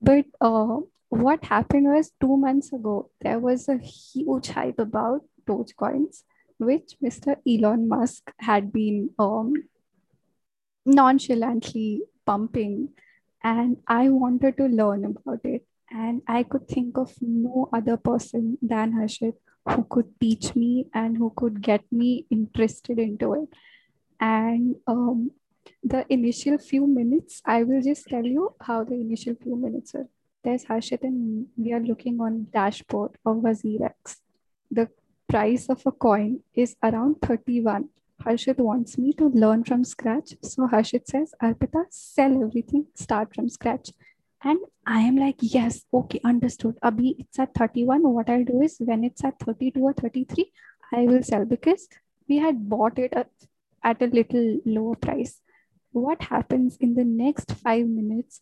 But 0.01 0.25
uh, 0.41 0.77
what 1.09 1.43
happened 1.43 1.87
was 1.87 2.11
two 2.21 2.37
months 2.37 2.71
ago, 2.73 3.09
there 3.21 3.39
was 3.39 3.67
a 3.67 3.77
huge 3.77 4.49
hype 4.49 4.79
about 4.79 5.21
Dogecoins, 5.47 6.23
which 6.57 6.95
Mr. 7.03 7.35
Elon 7.47 7.87
Musk 7.87 8.31
had 8.39 8.71
been 8.71 9.09
um, 9.19 9.53
nonchalantly 10.85 12.03
pumping 12.25 12.89
and 13.43 13.77
I 13.87 14.09
wanted 14.09 14.57
to 14.57 14.65
learn 14.65 15.05
about 15.05 15.43
it. 15.43 15.65
And 15.91 16.21
I 16.27 16.43
could 16.43 16.67
think 16.67 16.97
of 16.97 17.13
no 17.19 17.69
other 17.73 17.97
person 17.97 18.57
than 18.61 18.93
Harshit 18.93 19.33
who 19.67 19.85
could 19.89 20.19
teach 20.19 20.55
me 20.55 20.87
and 20.93 21.17
who 21.17 21.33
could 21.35 21.61
get 21.61 21.83
me 21.91 22.25
interested 22.29 22.99
into 22.99 23.33
it. 23.33 23.49
And 24.19 24.75
um, 24.87 25.31
the 25.83 26.05
initial 26.11 26.57
few 26.57 26.85
minutes, 26.85 27.41
I 27.45 27.63
will 27.63 27.81
just 27.81 28.07
tell 28.07 28.25
you 28.25 28.55
how 28.61 28.83
the 28.83 28.95
initial 28.95 29.35
few 29.41 29.55
minutes 29.55 29.93
were. 29.93 30.07
there's 30.43 30.65
Harshit 30.65 31.01
and 31.03 31.47
we 31.57 31.73
are 31.73 31.81
looking 31.81 32.21
on 32.21 32.47
dashboard 32.53 33.17
of 33.25 33.37
WazirX. 33.37 34.17
The 34.71 34.89
price 35.27 35.67
of 35.69 35.81
a 35.85 35.91
coin 35.91 36.39
is 36.53 36.75
around 36.83 37.21
31. 37.21 37.89
Harshit 38.23 38.57
wants 38.57 38.97
me 38.97 39.13
to 39.13 39.29
learn 39.29 39.63
from 39.63 39.83
scratch. 39.83 40.33
So 40.43 40.67
Harshit 40.67 41.07
says, 41.07 41.33
Arpita, 41.41 41.85
sell 41.89 42.43
everything, 42.43 42.87
start 42.95 43.33
from 43.33 43.49
scratch. 43.49 43.91
And 44.43 44.59
I 44.85 45.01
am 45.01 45.17
like, 45.17 45.37
yes, 45.39 45.85
okay, 45.93 46.19
understood. 46.23 46.77
Abhi, 46.83 47.15
it's 47.19 47.39
at 47.39 47.53
31. 47.53 48.03
What 48.03 48.29
I'll 48.29 48.43
do 48.43 48.61
is 48.61 48.77
when 48.79 49.03
it's 49.03 49.23
at 49.23 49.39
32 49.39 49.79
or 49.79 49.93
33, 49.93 50.51
I 50.93 51.01
will 51.01 51.23
sell 51.23 51.45
because 51.45 51.87
we 52.27 52.37
had 52.37 52.69
bought 52.69 52.99
it 52.99 53.13
at, 53.13 53.29
at 53.83 54.01
a 54.01 54.07
little 54.07 54.59
lower 54.65 54.95
price. 54.95 55.41
What 55.91 56.21
happens 56.23 56.77
in 56.79 56.95
the 56.95 57.03
next 57.03 57.51
five 57.51 57.87
minutes 57.87 58.41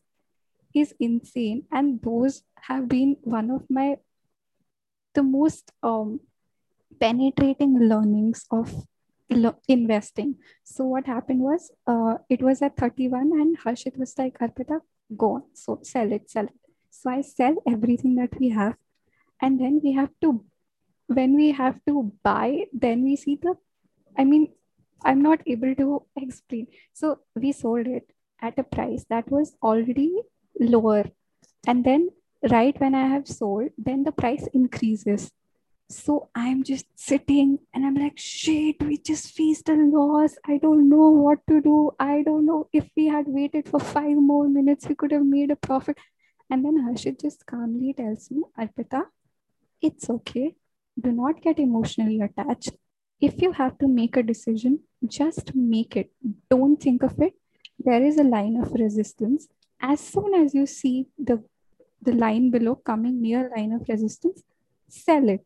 is 0.74 0.94
insane. 1.00 1.64
And 1.72 2.02
those 2.02 2.44
have 2.62 2.88
been 2.88 3.18
one 3.22 3.50
of 3.52 3.64
my 3.70 3.98
the 5.14 5.24
most 5.24 5.72
um, 5.82 6.20
penetrating 7.00 7.80
learnings 7.80 8.46
of 8.52 8.72
investing. 9.68 10.36
So 10.64 10.86
what 10.86 11.06
happened 11.06 11.42
was 11.42 11.72
uh, 11.86 12.16
it 12.30 12.42
was 12.42 12.62
at 12.62 12.78
31 12.78 13.32
and 13.34 13.60
Harshit 13.60 13.98
was 13.98 14.18
like, 14.18 14.38
Arpita, 14.40 14.80
go 15.16 15.36
on. 15.36 15.44
So 15.54 15.80
sell 15.84 16.12
it, 16.12 16.30
sell 16.30 16.46
it. 16.46 16.54
So 16.90 17.10
I 17.10 17.22
sell 17.22 17.56
everything 17.68 18.16
that 18.16 18.40
we 18.40 18.50
have. 18.50 18.76
And 19.42 19.60
then 19.60 19.82
we 19.84 19.94
have 19.94 20.10
to, 20.22 20.44
when 21.08 21.36
we 21.36 21.52
have 21.52 21.80
to 21.88 22.12
buy, 22.24 22.66
then 22.74 23.04
we 23.04 23.16
see 23.16 23.38
the, 23.42 23.56
I 24.18 24.24
mean, 24.24 24.54
I'm 25.04 25.22
not 25.22 25.42
able 25.46 25.76
to 25.76 26.04
explain. 26.16 26.68
So 26.94 27.20
we 27.36 27.52
sold 27.52 27.88
it 27.88 28.12
at 28.42 28.58
a 28.58 28.64
price 28.64 29.06
that 29.10 29.30
was 29.30 29.56
already 29.62 30.22
lower. 30.60 31.06
And 31.68 31.84
then 31.84 32.10
right 32.50 32.80
when 32.80 32.96
I 32.96 33.08
have 33.08 33.28
sold, 33.28 33.70
then 33.78 34.04
the 34.04 34.12
price 34.12 34.48
increases. 34.54 35.32
So 35.90 36.30
I'm 36.36 36.64
just 36.64 36.86
sitting 36.96 37.60
and 37.74 37.86
I'm 37.86 37.96
like, 37.96 38.18
shit, 38.18 38.76
we 38.84 38.98
just 38.98 39.34
faced 39.34 39.70
a 39.70 39.74
loss. 39.74 40.36
I 40.46 40.58
don't 40.58 40.90
know 40.90 41.10
what 41.10 41.40
to 41.48 41.62
do. 41.62 41.92
I 41.98 42.24
don't 42.24 42.46
know 42.46 42.68
if 42.74 42.90
we 42.98 43.08
had 43.08 43.26
waited 43.28 43.70
for 43.70 43.80
five 43.80 44.18
more 44.18 44.50
minutes, 44.50 44.88
we 44.88 44.96
could 44.96 45.12
have 45.12 45.26
made 45.26 45.50
a 45.50 45.56
profit. 45.56 45.98
And 46.50 46.66
then 46.66 46.86
Harshit 46.86 47.22
just 47.22 47.46
calmly 47.46 47.94
tells 47.94 48.30
me, 48.32 48.44
Arpita, 48.60 49.06
it's 49.82 50.10
okay. 50.10 50.56
Do 51.00 51.12
not 51.12 51.42
get 51.42 51.58
emotionally 51.58 52.20
attached. 52.20 52.72
If 53.22 53.42
you 53.42 53.54
have 53.54 53.78
to 53.80 53.88
make 53.88 54.18
a 54.18 54.24
decision, 54.24 54.82
just 55.06 55.56
make 55.56 55.96
it. 55.96 56.12
Don't 56.50 56.78
think 56.78 57.04
of 57.04 57.20
it. 57.22 57.34
There 57.80 58.04
is 58.04 58.18
a 58.18 58.24
line 58.24 58.58
of 58.58 58.74
resistance. 58.74 59.48
As 59.80 60.02
soon 60.02 60.34
as 60.34 60.54
you 60.54 60.66
see 60.66 61.08
the, 61.18 61.44
the 62.02 62.14
line 62.14 62.50
below 62.50 62.76
coming 62.76 63.22
near 63.22 63.50
line 63.56 63.72
of 63.72 63.88
resistance, 63.88 64.44
sell 64.90 65.30
it 65.30 65.46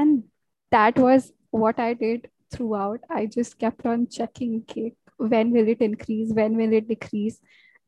and 0.00 0.24
that 0.70 0.98
was 0.98 1.32
what 1.50 1.78
I 1.78 1.94
did 1.94 2.28
throughout. 2.52 3.00
I 3.10 3.26
just 3.26 3.58
kept 3.58 3.86
on 3.86 4.06
checking 4.08 4.62
okay, 4.62 4.94
when 5.16 5.50
will 5.50 5.68
it 5.68 5.80
increase, 5.80 6.32
when 6.32 6.56
will 6.56 6.72
it 6.72 6.88
decrease. 6.88 7.38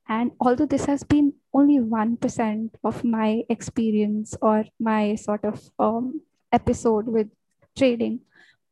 And 0.09 0.33
although 0.40 0.66
this 0.66 0.85
has 0.87 1.04
been 1.04 1.33
only 1.54 1.78
1% 1.78 2.71
of 2.85 3.04
my 3.04 3.45
experience 3.49 4.37
or 4.42 4.64
my 4.81 5.14
sort 5.14 5.45
of 5.45 5.62
um, 5.78 6.21
episode 6.52 7.07
with 7.07 7.28
trading, 7.78 8.21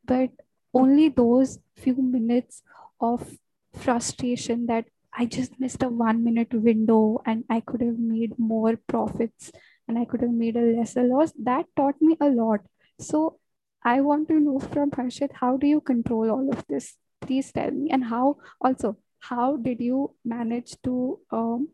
but 0.05 0.29
only 0.73 1.09
those 1.09 1.59
few 1.75 1.95
minutes 1.95 2.61
of 2.99 3.37
frustration 3.73 4.67
that 4.67 4.85
I 5.13 5.25
just 5.25 5.59
missed 5.59 5.83
a 5.83 5.89
one 5.89 6.23
minute 6.23 6.53
window 6.53 7.21
and 7.25 7.43
I 7.49 7.61
could 7.61 7.81
have 7.81 7.97
made 7.97 8.37
more 8.37 8.77
profits 8.87 9.51
and 9.87 9.97
I 9.97 10.05
could 10.05 10.21
have 10.21 10.31
made 10.31 10.55
a 10.55 10.61
lesser 10.61 11.03
loss, 11.03 11.33
that 11.43 11.65
taught 11.75 11.95
me 12.01 12.17
a 12.21 12.29
lot. 12.29 12.61
So 13.01 13.39
I 13.83 14.01
want 14.01 14.27
to 14.29 14.39
know 14.39 14.59
from 14.59 14.91
Harshit, 14.91 15.31
how 15.33 15.57
do 15.57 15.67
you 15.67 15.81
control 15.81 16.29
all 16.29 16.49
of 16.51 16.65
this? 16.67 16.97
Please 17.19 17.51
tell 17.51 17.71
me. 17.71 17.89
And 17.89 18.03
how 18.03 18.37
also, 18.61 18.97
how 19.19 19.57
did 19.57 19.81
you 19.81 20.15
manage 20.23 20.75
to 20.83 21.19
um, 21.31 21.69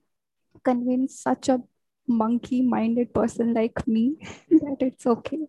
convince 0.63 1.19
such 1.19 1.49
a 1.49 1.61
monkey 2.07 2.61
minded 2.61 3.13
person 3.13 3.53
like 3.53 3.85
me 3.87 4.15
that 4.49 4.77
it's 4.79 5.05
okay? 5.05 5.39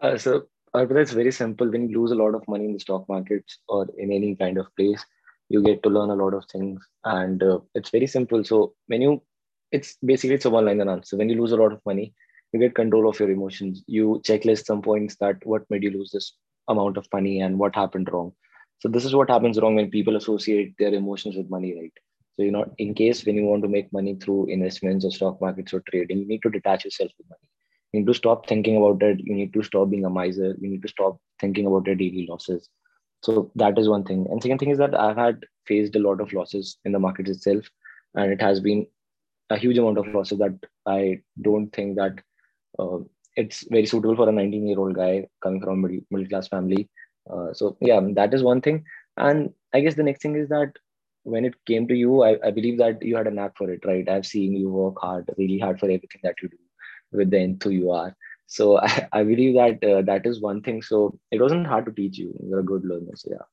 Uh, 0.00 0.16
so, 0.16 0.46
Arpita, 0.74 1.02
it's 1.02 1.12
very 1.12 1.32
simple. 1.32 1.68
When 1.68 1.88
you 1.88 2.00
lose 2.00 2.12
a 2.12 2.14
lot 2.14 2.34
of 2.34 2.46
money 2.46 2.64
in 2.64 2.72
the 2.72 2.80
stock 2.80 3.08
markets 3.08 3.58
or 3.68 3.88
in 3.98 4.12
any 4.12 4.36
kind 4.36 4.56
of 4.56 4.74
place, 4.76 5.04
you 5.48 5.62
get 5.62 5.82
to 5.82 5.88
learn 5.88 6.10
a 6.10 6.14
lot 6.14 6.32
of 6.32 6.44
things. 6.46 6.80
And 7.04 7.42
uh, 7.42 7.58
it's 7.74 7.90
very 7.90 8.06
simple. 8.06 8.44
So, 8.44 8.74
when 8.86 9.02
you, 9.02 9.22
it's 9.72 9.96
basically 10.04 10.36
it's 10.36 10.44
a 10.44 10.50
one 10.50 10.66
line 10.66 10.80
answer. 10.88 11.16
When 11.16 11.28
you 11.28 11.40
lose 11.40 11.52
a 11.52 11.56
lot 11.56 11.72
of 11.72 11.80
money, 11.84 12.14
you 12.52 12.58
get 12.60 12.74
control 12.74 13.08
of 13.08 13.18
your 13.18 13.30
emotions. 13.30 13.82
You 13.86 14.20
checklist 14.24 14.66
some 14.66 14.82
points 14.82 15.16
that 15.16 15.36
what 15.44 15.62
made 15.70 15.82
you 15.82 15.90
lose 15.90 16.10
this 16.12 16.34
amount 16.68 16.96
of 16.96 17.06
money 17.12 17.40
and 17.40 17.58
what 17.58 17.74
happened 17.74 18.10
wrong. 18.12 18.32
So 18.78 18.88
this 18.88 19.04
is 19.04 19.14
what 19.14 19.30
happens 19.30 19.60
wrong 19.60 19.76
when 19.76 19.90
people 19.90 20.16
associate 20.16 20.74
their 20.78 20.94
emotions 20.94 21.36
with 21.36 21.50
money 21.50 21.74
right? 21.78 21.92
So 22.36 22.42
you 22.42 22.50
know 22.52 22.66
in 22.78 22.94
case 22.94 23.24
when 23.24 23.36
you 23.36 23.44
want 23.44 23.62
to 23.62 23.68
make 23.68 23.92
money 23.92 24.14
through 24.14 24.46
investments 24.46 25.04
or 25.04 25.10
stock 25.10 25.40
markets 25.40 25.72
or 25.74 25.82
trading 25.90 26.18
you 26.18 26.26
need 26.26 26.42
to 26.42 26.50
detach 26.50 26.84
yourself 26.84 27.10
from 27.16 27.26
money. 27.30 27.48
You 27.92 28.00
need 28.00 28.06
to 28.06 28.14
stop 28.14 28.46
thinking 28.46 28.76
about 28.76 29.02
it. 29.02 29.20
You 29.24 29.34
need 29.34 29.52
to 29.54 29.62
stop 29.62 29.90
being 29.90 30.04
a 30.04 30.10
miser. 30.10 30.56
You 30.60 30.68
need 30.70 30.82
to 30.82 30.88
stop 30.88 31.18
thinking 31.40 31.66
about 31.66 31.86
your 31.86 31.96
daily 31.96 32.26
losses. 32.28 32.68
So 33.22 33.46
that 33.56 33.78
is 33.78 33.88
one 33.88 34.04
thing. 34.04 34.26
And 34.30 34.42
second 34.42 34.58
thing 34.58 34.70
is 34.70 34.78
that 34.78 34.94
i've 34.94 35.16
had 35.16 35.44
faced 35.66 35.94
a 35.96 36.00
lot 36.00 36.20
of 36.20 36.32
losses 36.32 36.78
in 36.84 36.92
the 36.92 36.98
market 36.98 37.28
itself 37.28 37.64
and 38.14 38.32
it 38.32 38.40
has 38.40 38.60
been 38.60 38.86
a 39.50 39.58
huge 39.58 39.78
amount 39.78 39.98
of 39.98 40.08
losses 40.08 40.38
that 40.38 40.56
i 40.86 41.18
don't 41.42 41.70
think 41.72 41.96
that 41.96 42.20
uh, 42.80 42.98
it's 43.36 43.64
very 43.70 43.86
suitable 43.86 44.16
for 44.16 44.28
a 44.28 44.32
19 44.32 44.66
year 44.66 44.78
old 44.78 44.94
guy 44.94 45.26
coming 45.42 45.60
from 45.60 45.72
a 45.72 45.76
middle, 45.76 46.04
middle 46.10 46.28
class 46.28 46.48
family. 46.48 46.88
Uh, 47.32 47.52
so 47.52 47.76
yeah 47.80 48.00
that 48.14 48.34
is 48.34 48.42
one 48.42 48.60
thing. 48.60 48.84
And 49.16 49.52
i 49.74 49.80
guess 49.80 49.94
the 49.94 50.02
next 50.02 50.22
thing 50.22 50.36
is 50.36 50.48
that 50.48 50.72
when 51.22 51.44
it 51.44 51.54
came 51.66 51.86
to 51.88 51.94
you 51.94 52.22
I, 52.22 52.38
I 52.46 52.50
believe 52.50 52.78
that 52.78 53.02
you 53.02 53.16
had 53.16 53.26
a 53.26 53.30
knack 53.30 53.56
for 53.56 53.70
it 53.70 53.84
right? 53.84 54.08
I've 54.08 54.26
seen 54.26 54.54
you 54.54 54.68
work 54.70 54.96
hard 55.00 55.30
really 55.38 55.58
hard 55.58 55.78
for 55.78 55.86
everything 55.86 56.22
that 56.24 56.42
you 56.42 56.48
do 56.48 56.56
with 57.12 57.30
the 57.30 57.36
enthu 57.36 57.72
you 57.72 57.90
are. 57.90 58.16
So 58.46 58.78
i, 58.78 59.08
I 59.12 59.22
believe 59.24 59.54
that 59.54 59.84
uh, 59.90 60.02
that 60.02 60.26
is 60.26 60.40
one 60.40 60.62
thing. 60.62 60.82
So 60.82 61.18
it 61.30 61.40
wasn't 61.40 61.66
hard 61.66 61.86
to 61.86 61.92
teach 61.92 62.18
you. 62.18 62.34
You're 62.42 62.60
a 62.60 62.70
good 62.72 62.84
learner 62.84 63.16
so 63.16 63.30
yeah 63.32 63.46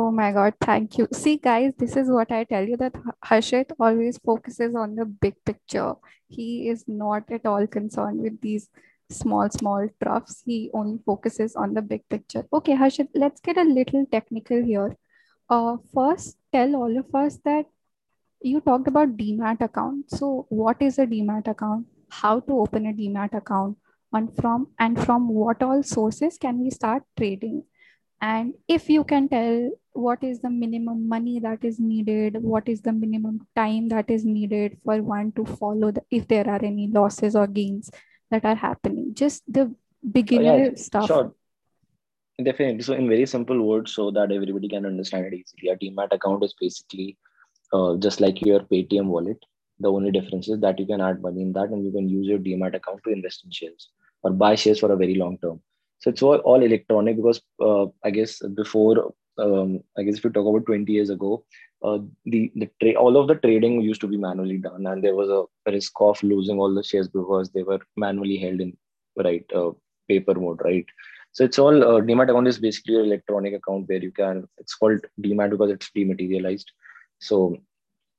Oh 0.00 0.12
my 0.12 0.30
God, 0.30 0.54
thank 0.60 0.96
you. 0.96 1.08
See, 1.12 1.38
guys, 1.38 1.72
this 1.76 1.96
is 1.96 2.08
what 2.08 2.30
I 2.30 2.44
tell 2.44 2.64
you 2.64 2.76
that 2.76 2.92
Harshit 3.24 3.72
always 3.80 4.16
focuses 4.18 4.76
on 4.76 4.94
the 4.94 5.04
big 5.04 5.34
picture. 5.44 5.94
He 6.28 6.68
is 6.68 6.84
not 6.86 7.24
at 7.32 7.44
all 7.44 7.66
concerned 7.66 8.20
with 8.20 8.40
these 8.40 8.68
small, 9.10 9.50
small 9.50 9.88
troughs. 10.00 10.44
He 10.46 10.70
only 10.72 11.00
focuses 11.04 11.56
on 11.56 11.74
the 11.74 11.82
big 11.82 12.08
picture. 12.08 12.46
Okay, 12.52 12.76
Harshit, 12.76 13.08
let's 13.12 13.40
get 13.40 13.56
a 13.56 13.64
little 13.64 14.06
technical 14.06 14.62
here. 14.62 14.96
Uh, 15.50 15.78
first, 15.92 16.36
tell 16.52 16.76
all 16.76 16.96
of 16.96 17.12
us 17.12 17.38
that 17.44 17.66
you 18.40 18.60
talked 18.60 18.86
about 18.86 19.16
demat 19.16 19.60
account. 19.60 20.10
So, 20.10 20.46
what 20.48 20.80
is 20.80 21.00
a 21.00 21.06
demat 21.06 21.48
account? 21.48 21.88
How 22.08 22.38
to 22.38 22.60
open 22.60 22.86
a 22.86 22.92
demat 22.92 23.34
account? 23.34 23.76
And 24.12 24.30
from 24.36 24.68
and 24.78 25.04
from 25.04 25.28
what 25.28 25.60
all 25.60 25.82
sources 25.82 26.38
can 26.38 26.60
we 26.60 26.70
start 26.70 27.02
trading? 27.16 27.64
And 28.20 28.54
if 28.66 28.88
you 28.90 29.04
can 29.04 29.28
tell 29.28 29.70
what 29.98 30.22
is 30.22 30.40
the 30.40 30.50
minimum 30.50 31.08
money 31.08 31.40
that 31.40 31.64
is 31.64 31.80
needed, 31.80 32.36
what 32.40 32.68
is 32.68 32.82
the 32.82 32.92
minimum 32.92 33.40
time 33.56 33.88
that 33.88 34.10
is 34.10 34.24
needed 34.24 34.76
for 34.84 35.02
one 35.02 35.32
to 35.32 35.44
follow 35.44 35.90
the, 35.90 36.02
if 36.10 36.28
there 36.28 36.48
are 36.48 36.64
any 36.64 36.88
losses 36.88 37.34
or 37.34 37.46
gains 37.46 37.90
that 38.30 38.44
are 38.44 38.54
happening, 38.54 39.14
just 39.14 39.42
the 39.52 39.74
beginner 40.12 40.52
oh, 40.52 40.64
yeah, 40.64 40.70
stuff. 40.76 41.06
Sure. 41.06 41.34
Definitely. 42.42 42.82
So, 42.82 42.94
in 42.94 43.08
very 43.08 43.26
simple 43.26 43.60
words, 43.60 43.92
so 43.94 44.12
that 44.12 44.30
everybody 44.30 44.68
can 44.68 44.86
understand 44.86 45.26
it 45.26 45.34
easily, 45.34 45.70
a 45.70 45.76
demat 45.76 46.12
account 46.12 46.44
is 46.44 46.54
basically 46.60 47.16
uh, 47.72 47.96
just 47.96 48.20
like 48.20 48.40
your 48.40 48.60
Paytm 48.60 49.06
wallet. 49.06 49.38
The 49.80 49.90
only 49.90 50.12
difference 50.12 50.48
is 50.48 50.60
that 50.60 50.78
you 50.78 50.86
can 50.86 51.00
add 51.00 51.20
money 51.20 51.42
in 51.42 51.52
that 51.54 51.70
and 51.70 51.84
you 51.84 51.90
can 51.90 52.08
use 52.08 52.26
your 52.26 52.38
demat 52.38 52.74
account 52.74 53.00
to 53.04 53.10
invest 53.10 53.44
in 53.44 53.50
shares 53.50 53.88
or 54.22 54.30
buy 54.30 54.54
shares 54.54 54.78
for 54.78 54.92
a 54.92 54.96
very 54.96 55.16
long 55.16 55.38
term. 55.38 55.60
So 56.00 56.10
it's 56.10 56.22
all, 56.22 56.36
all 56.38 56.62
electronic 56.62 57.16
because 57.16 57.40
uh, 57.60 57.86
I 58.04 58.10
guess 58.10 58.40
before, 58.54 59.12
um, 59.38 59.80
I 59.96 60.02
guess 60.02 60.18
if 60.18 60.24
you 60.24 60.30
talk 60.30 60.46
about 60.46 60.66
20 60.66 60.92
years 60.92 61.10
ago, 61.10 61.44
uh, 61.82 61.98
the 62.26 62.50
the 62.56 62.68
tra- 62.80 63.00
all 63.00 63.16
of 63.16 63.28
the 63.28 63.36
trading 63.36 63.80
used 63.80 64.00
to 64.00 64.08
be 64.08 64.16
manually 64.16 64.58
done, 64.58 64.86
and 64.86 65.02
there 65.02 65.14
was 65.14 65.30
a 65.30 65.70
risk 65.70 65.92
of 66.00 66.22
losing 66.22 66.58
all 66.58 66.74
the 66.74 66.82
shares 66.82 67.08
because 67.08 67.50
they 67.50 67.62
were 67.62 67.80
manually 67.96 68.36
held 68.38 68.60
in 68.60 68.76
right 69.16 69.44
uh, 69.54 69.70
paper 70.08 70.34
mode, 70.34 70.60
right? 70.64 70.86
So 71.32 71.44
it's 71.44 71.58
all 71.58 71.84
uh, 71.84 72.00
demat 72.00 72.30
account 72.30 72.48
is 72.48 72.58
basically 72.58 72.96
an 72.96 73.06
electronic 73.06 73.54
account 73.54 73.88
where 73.88 73.98
you 73.98 74.10
can. 74.10 74.48
It's 74.58 74.74
called 74.74 75.00
demat 75.20 75.50
because 75.50 75.70
it's 75.70 75.90
dematerialized. 75.94 76.70
So 77.20 77.56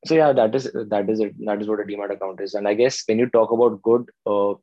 so 0.06 0.16
yeah, 0.16 0.32
that 0.34 0.56
is 0.56 0.72
that 0.74 1.10
is 1.10 1.20
it. 1.20 1.36
That 1.46 1.62
is 1.62 1.68
what 1.68 1.82
a 1.82 1.84
demat 1.84 2.12
account 2.12 2.40
is. 2.42 2.54
And 2.54 2.68
I 2.68 2.74
guess 2.74 3.04
when 3.08 3.20
you 3.20 3.28
talk 3.30 3.52
about 3.52 3.82
good 3.82 4.10
uh, 4.26 4.54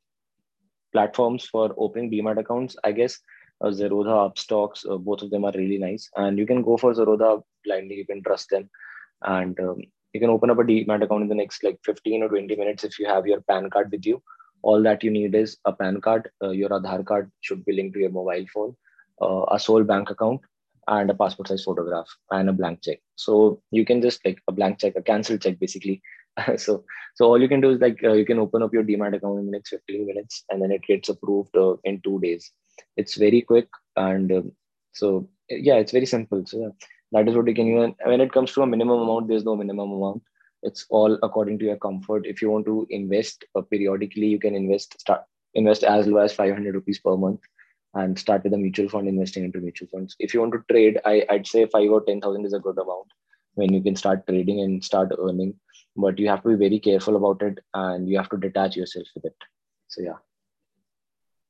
platforms 0.92 1.44
for 1.46 1.74
opening 1.76 2.10
demat 2.10 2.38
accounts, 2.38 2.76
I 2.84 2.92
guess 2.92 3.18
uh, 3.60 3.68
Zerodha, 3.68 4.30
Upstox, 4.30 4.88
uh, 4.90 4.96
both 4.96 5.22
of 5.22 5.30
them 5.30 5.44
are 5.44 5.52
really 5.54 5.78
nice. 5.78 6.08
And 6.16 6.38
you 6.38 6.46
can 6.46 6.62
go 6.62 6.76
for 6.76 6.92
Zerodha 6.92 7.42
blindly, 7.64 7.96
you 7.96 8.06
can 8.06 8.22
trust 8.22 8.50
them. 8.50 8.68
And 9.22 9.58
um, 9.60 9.78
you 10.16 10.20
can 10.20 10.30
open 10.30 10.50
up 10.50 10.58
a 10.58 10.64
demat 10.64 11.02
account 11.04 11.22
in 11.22 11.28
the 11.28 11.40
next 11.42 11.62
like 11.62 11.78
15 11.84 12.22
or 12.22 12.28
20 12.28 12.56
minutes 12.56 12.84
if 12.84 12.98
you 12.98 13.06
have 13.06 13.26
your 13.26 13.40
pan 13.42 13.68
card 13.70 13.90
with 13.92 14.06
you 14.10 14.22
all 14.62 14.82
that 14.82 15.04
you 15.04 15.10
need 15.10 15.34
is 15.34 15.56
a 15.70 15.72
pan 15.80 16.00
card 16.06 16.30
uh, 16.42 16.54
your 16.60 16.70
aadhaar 16.76 17.04
card 17.10 17.30
should 17.46 17.64
be 17.66 17.74
linked 17.78 17.94
to 17.94 18.04
your 18.04 18.14
mobile 18.18 18.46
phone 18.52 18.72
uh, 19.24 19.44
a 19.56 19.58
sole 19.66 19.84
bank 19.92 20.10
account 20.14 20.40
and 20.94 21.10
a 21.10 21.18
passport 21.20 21.48
size 21.48 21.64
photograph 21.68 22.10
and 22.30 22.48
a 22.48 22.56
blank 22.60 22.80
check 22.86 23.00
so 23.26 23.60
you 23.78 23.84
can 23.90 24.00
just 24.06 24.24
like 24.26 24.40
a 24.48 24.56
blank 24.58 24.78
check 24.82 24.96
a 24.96 25.06
cancel 25.10 25.38
check 25.44 25.58
basically 25.64 25.96
so 26.56 26.84
so 27.14 27.26
all 27.26 27.40
you 27.40 27.48
can 27.48 27.60
do 27.60 27.70
is 27.70 27.80
like 27.80 28.02
uh, 28.04 28.12
you 28.12 28.26
can 28.26 28.38
open 28.38 28.62
up 28.62 28.72
your 28.72 28.84
demat 28.84 29.14
account 29.16 29.38
in 29.38 29.46
the 29.46 29.52
next 29.52 29.70
15 29.70 30.06
minutes 30.06 30.44
and 30.50 30.60
then 30.60 30.70
it 30.70 30.82
gets 30.82 31.08
approved 31.08 31.56
uh, 31.56 31.76
in 31.84 32.00
two 32.02 32.20
days. 32.20 32.50
It's 32.96 33.14
very 33.14 33.40
quick 33.40 33.68
and 33.96 34.30
um, 34.32 34.52
so 34.92 35.28
yeah 35.48 35.76
it's 35.76 35.92
very 35.92 36.06
simple. 36.06 36.44
So 36.46 36.74
that 37.12 37.28
is 37.28 37.34
what 37.34 37.48
you 37.48 37.54
can 37.54 37.66
use 37.66 37.92
when 38.04 38.20
it 38.20 38.32
comes 38.32 38.52
to 38.52 38.62
a 38.62 38.66
minimum 38.66 39.00
amount 39.00 39.28
there's 39.28 39.44
no 39.44 39.56
minimum 39.56 39.92
amount. 39.92 40.22
It's 40.62 40.84
all 40.90 41.18
according 41.22 41.58
to 41.60 41.64
your 41.64 41.76
comfort. 41.76 42.26
If 42.26 42.42
you 42.42 42.50
want 42.50 42.66
to 42.66 42.86
invest 42.90 43.44
uh, 43.54 43.62
periodically 43.62 44.26
you 44.26 44.38
can 44.38 44.54
invest 44.54 45.00
start 45.00 45.22
invest 45.54 45.84
as 45.84 46.06
low 46.06 46.18
as 46.18 46.34
500 46.34 46.74
rupees 46.74 46.98
per 46.98 47.16
month 47.16 47.40
and 47.94 48.18
start 48.18 48.44
with 48.44 48.52
a 48.52 48.58
mutual 48.58 48.90
fund 48.90 49.08
investing 49.08 49.44
into 49.44 49.58
mutual 49.58 49.88
funds. 49.88 50.16
If 50.18 50.34
you 50.34 50.40
want 50.40 50.52
to 50.52 50.64
trade 50.70 51.00
I, 51.06 51.24
i'd 51.30 51.46
say 51.46 51.64
5 51.64 51.90
or 51.90 52.04
10000 52.04 52.44
is 52.44 52.52
a 52.52 52.58
good 52.58 52.76
amount 52.76 53.06
when 53.54 53.72
you 53.72 53.82
can 53.82 53.96
start 53.96 54.26
trading 54.26 54.60
and 54.60 54.84
start 54.84 55.12
earning 55.18 55.54
but 55.96 56.18
you 56.18 56.28
have 56.28 56.42
to 56.42 56.50
be 56.50 56.56
very 56.56 56.78
careful 56.80 57.16
about 57.16 57.42
it 57.42 57.58
and 57.74 58.08
you 58.08 58.16
have 58.18 58.30
to 58.30 58.36
detach 58.38 58.76
yourself 58.76 59.06
with 59.14 59.26
it. 59.26 59.36
So 59.88 60.02
yeah. 60.02 60.18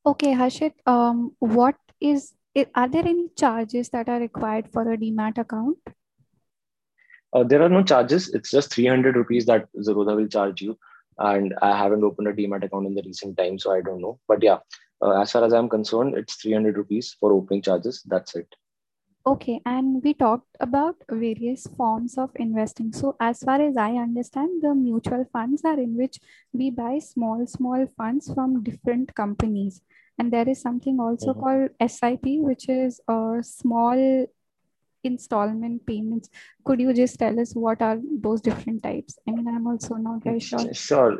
Okay, 0.06 0.32
Harshit, 0.34 0.72
um, 0.86 1.34
what 1.38 1.76
is, 2.00 2.34
are 2.74 2.88
there 2.88 3.06
any 3.06 3.28
charges 3.36 3.88
that 3.90 4.08
are 4.08 4.20
required 4.20 4.68
for 4.72 4.90
a 4.90 4.96
demat 4.96 5.38
account? 5.38 5.78
uh, 7.32 7.44
there 7.44 7.62
are 7.62 7.68
no 7.68 7.82
charges. 7.82 8.32
It's 8.34 8.50
just 8.50 8.72
300 8.72 9.16
rupees 9.16 9.46
that 9.46 9.68
zerodha 9.76 10.16
will 10.16 10.28
charge 10.28 10.62
you. 10.62 10.78
And 11.18 11.54
i 11.62 11.76
haven't 11.76 12.04
opened 12.04 12.28
a 12.28 12.32
demat 12.32 12.64
account 12.64 12.86
in 12.86 12.94
the 12.94 13.02
recent 13.04 13.36
time 13.38 13.58
so 13.58 13.72
i 13.72 13.80
don't 13.80 14.00
know. 14.02 14.18
But 14.28 14.42
yeah 14.42 14.58
uh, 15.02 15.20
as 15.22 15.32
far 15.32 15.44
as 15.44 15.52
i'm 15.52 15.68
concerned 15.68 16.14
it's 16.16 16.36
300 16.36 16.76
rupees 16.76 17.16
for 17.20 17.32
opening 17.32 17.62
charges. 17.62 18.02
That's 18.06 18.34
it 18.36 18.48
Okay, 19.26 19.60
and 19.66 20.04
we 20.04 20.14
talked 20.14 20.56
about 20.60 20.94
various 21.10 21.66
forms 21.76 22.16
of 22.16 22.30
investing. 22.36 22.92
So, 22.92 23.16
as 23.18 23.40
far 23.42 23.60
as 23.60 23.76
I 23.76 23.94
understand, 23.96 24.62
the 24.62 24.72
mutual 24.72 25.24
funds 25.32 25.64
are 25.64 25.78
in 25.80 25.96
which 25.96 26.20
we 26.52 26.70
buy 26.70 27.00
small, 27.00 27.44
small 27.46 27.86
funds 27.96 28.32
from 28.32 28.62
different 28.62 29.14
companies. 29.16 29.82
And 30.16 30.32
there 30.32 30.48
is 30.48 30.60
something 30.60 31.00
also 31.00 31.34
Mhm. 31.34 31.40
called 31.40 31.70
SIP, 31.80 32.38
which 32.50 32.68
is 32.68 33.00
a 33.08 33.42
small 33.42 34.04
installment 35.02 35.84
payments. 35.86 36.30
Could 36.64 36.80
you 36.80 36.94
just 36.94 37.18
tell 37.18 37.40
us 37.40 37.54
what 37.54 37.82
are 37.82 37.98
those 38.28 38.40
different 38.40 38.82
types? 38.84 39.18
I 39.26 39.32
mean, 39.32 39.48
I'm 39.48 39.66
also 39.66 39.96
not 39.96 40.22
very 40.22 40.40
sure. 40.40 40.72
Sure, 40.72 41.18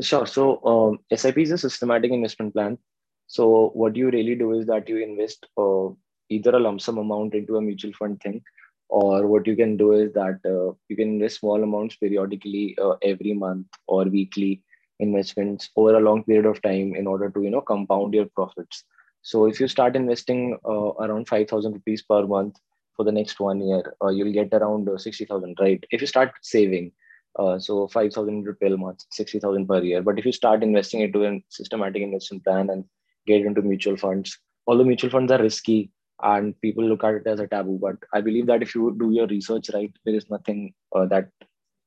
sure. 0.00 0.26
So 0.26 0.50
um, 0.64 0.98
SIP 1.10 1.38
is 1.38 1.50
a 1.50 1.58
systematic 1.58 2.10
investment 2.10 2.54
plan. 2.54 2.78
So 3.26 3.70
what 3.74 3.96
you 3.96 4.10
really 4.10 4.34
do 4.34 4.52
is 4.58 4.66
that 4.66 4.88
you 4.88 4.98
invest 4.98 5.46
uh, 5.58 5.88
either 6.30 6.50
a 6.50 6.60
lump 6.60 6.80
sum 6.80 6.98
amount 6.98 7.34
into 7.34 7.56
a 7.56 7.62
mutual 7.62 7.92
fund 7.92 8.20
thing, 8.20 8.42
or 8.88 9.26
what 9.26 9.46
you 9.46 9.56
can 9.56 9.76
do 9.76 9.92
is 9.92 10.12
that 10.14 10.40
uh, 10.44 10.74
you 10.88 10.96
can 10.96 11.10
invest 11.10 11.40
small 11.40 11.62
amounts 11.62 11.96
periodically 11.96 12.76
uh, 12.80 12.94
every 13.02 13.34
month 13.34 13.66
or 13.86 14.04
weekly 14.04 14.62
investments 15.00 15.70
over 15.76 15.96
a 15.96 16.00
long 16.00 16.24
period 16.24 16.46
of 16.46 16.60
time 16.62 16.94
in 16.94 17.06
order 17.06 17.30
to 17.30 17.42
you 17.42 17.50
know 17.50 17.60
compound 17.60 18.14
your 18.14 18.26
profits. 18.26 18.84
So 19.22 19.46
if 19.46 19.60
you 19.60 19.68
start 19.68 19.96
investing 19.96 20.58
uh, 20.64 20.92
around 21.04 21.28
five 21.28 21.48
thousand 21.48 21.72
rupees 21.74 22.02
per 22.02 22.26
month 22.26 22.56
for 22.96 23.04
the 23.04 23.12
next 23.12 23.40
one 23.40 23.60
year, 23.60 23.94
uh, 24.02 24.08
you'll 24.08 24.32
get 24.32 24.52
around 24.54 24.88
uh, 24.88 24.98
sixty 24.98 25.24
thousand, 25.24 25.56
right? 25.60 25.84
If 25.90 26.00
you 26.00 26.06
start 26.06 26.32
saving 26.42 26.92
uh, 27.38 27.58
so 27.58 27.86
5,000 27.88 28.28
into 28.28 28.52
12 28.54 28.78
months, 28.78 29.06
60,000 29.12 29.66
per 29.66 29.82
year. 29.82 30.02
But 30.02 30.18
if 30.18 30.26
you 30.26 30.32
start 30.32 30.62
investing 30.62 31.00
into 31.00 31.24
a 31.24 31.42
systematic 31.48 32.02
investment 32.02 32.44
plan 32.44 32.70
and 32.70 32.84
get 33.26 33.42
into 33.42 33.62
mutual 33.62 33.96
funds, 33.96 34.36
although 34.66 34.84
mutual 34.84 35.10
funds 35.10 35.30
are 35.30 35.40
risky 35.40 35.90
and 36.22 36.60
people 36.60 36.84
look 36.84 37.04
at 37.04 37.14
it 37.14 37.26
as 37.26 37.40
a 37.40 37.46
taboo, 37.46 37.78
but 37.80 37.96
I 38.12 38.20
believe 38.20 38.46
that 38.46 38.62
if 38.62 38.74
you 38.74 38.96
do 38.98 39.10
your 39.10 39.26
research 39.26 39.70
right, 39.72 39.92
there 40.04 40.14
is 40.14 40.28
nothing 40.30 40.74
uh, 40.94 41.06
that 41.06 41.28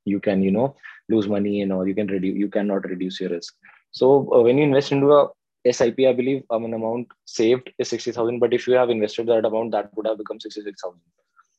you 0.05 0.19
can, 0.19 0.41
you 0.41 0.51
know, 0.51 0.75
lose 1.09 1.27
money 1.27 1.61
in 1.61 1.71
or 1.71 1.87
you 1.87 1.95
can 1.95 2.07
reduce, 2.07 2.37
you 2.37 2.49
cannot 2.49 2.89
reduce 2.89 3.19
your 3.19 3.29
risk. 3.29 3.53
So 3.91 4.33
uh, 4.33 4.41
when 4.41 4.57
you 4.57 4.63
invest 4.63 4.91
into 4.91 5.11
a 5.11 5.27
SIP, 5.71 5.99
I 6.07 6.13
believe 6.13 6.43
um, 6.49 6.65
an 6.65 6.73
amount 6.73 7.07
saved 7.25 7.71
is 7.77 7.89
60,000, 7.89 8.39
but 8.39 8.53
if 8.53 8.67
you 8.67 8.73
have 8.73 8.89
invested 8.89 9.27
that 9.27 9.45
amount, 9.45 9.71
that 9.71 9.95
would 9.95 10.07
have 10.07 10.17
become 10.17 10.39
66,000. 10.39 10.99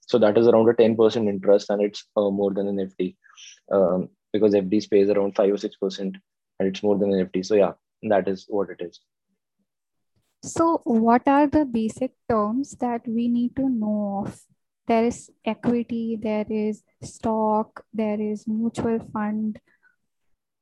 So 0.01 0.19
that 0.19 0.37
is 0.37 0.49
around 0.49 0.69
a 0.69 0.75
10% 0.75 1.29
interest 1.29 1.71
and 1.71 1.83
it's 1.83 2.05
uh, 2.17 2.31
more 2.31 2.53
than 2.53 2.69
an 2.69 2.77
FD 2.77 3.15
um, 3.71 4.09
because 4.33 4.53
FD 4.53 4.91
pays 4.91 5.09
around 5.09 5.37
5 5.37 5.51
or 5.51 5.57
6% 5.57 5.99
and 6.01 6.21
it's 6.61 6.83
more 6.83 6.99
than 6.99 7.13
an 7.15 7.27
FD. 7.27 7.47
So 7.47 7.55
yeah, 7.55 7.73
that 8.03 8.29
is 8.29 8.47
what 8.49 8.71
it 8.71 8.81
is. 8.81 9.01
So, 10.45 10.81
what 10.83 11.29
are 11.29 11.47
the 11.47 11.65
basic 11.65 12.11
terms 12.29 12.73
that 12.81 13.07
we 13.07 13.29
need 13.29 13.55
to 13.57 13.69
know 13.69 14.25
of? 14.27 14.41
There 14.89 15.05
is 15.05 15.31
equity, 15.45 16.19
there 16.21 16.47
is 16.51 16.83
stock, 17.01 17.85
there 17.95 18.21
is 18.21 18.49
mutual 18.49 18.99
fund. 19.13 19.61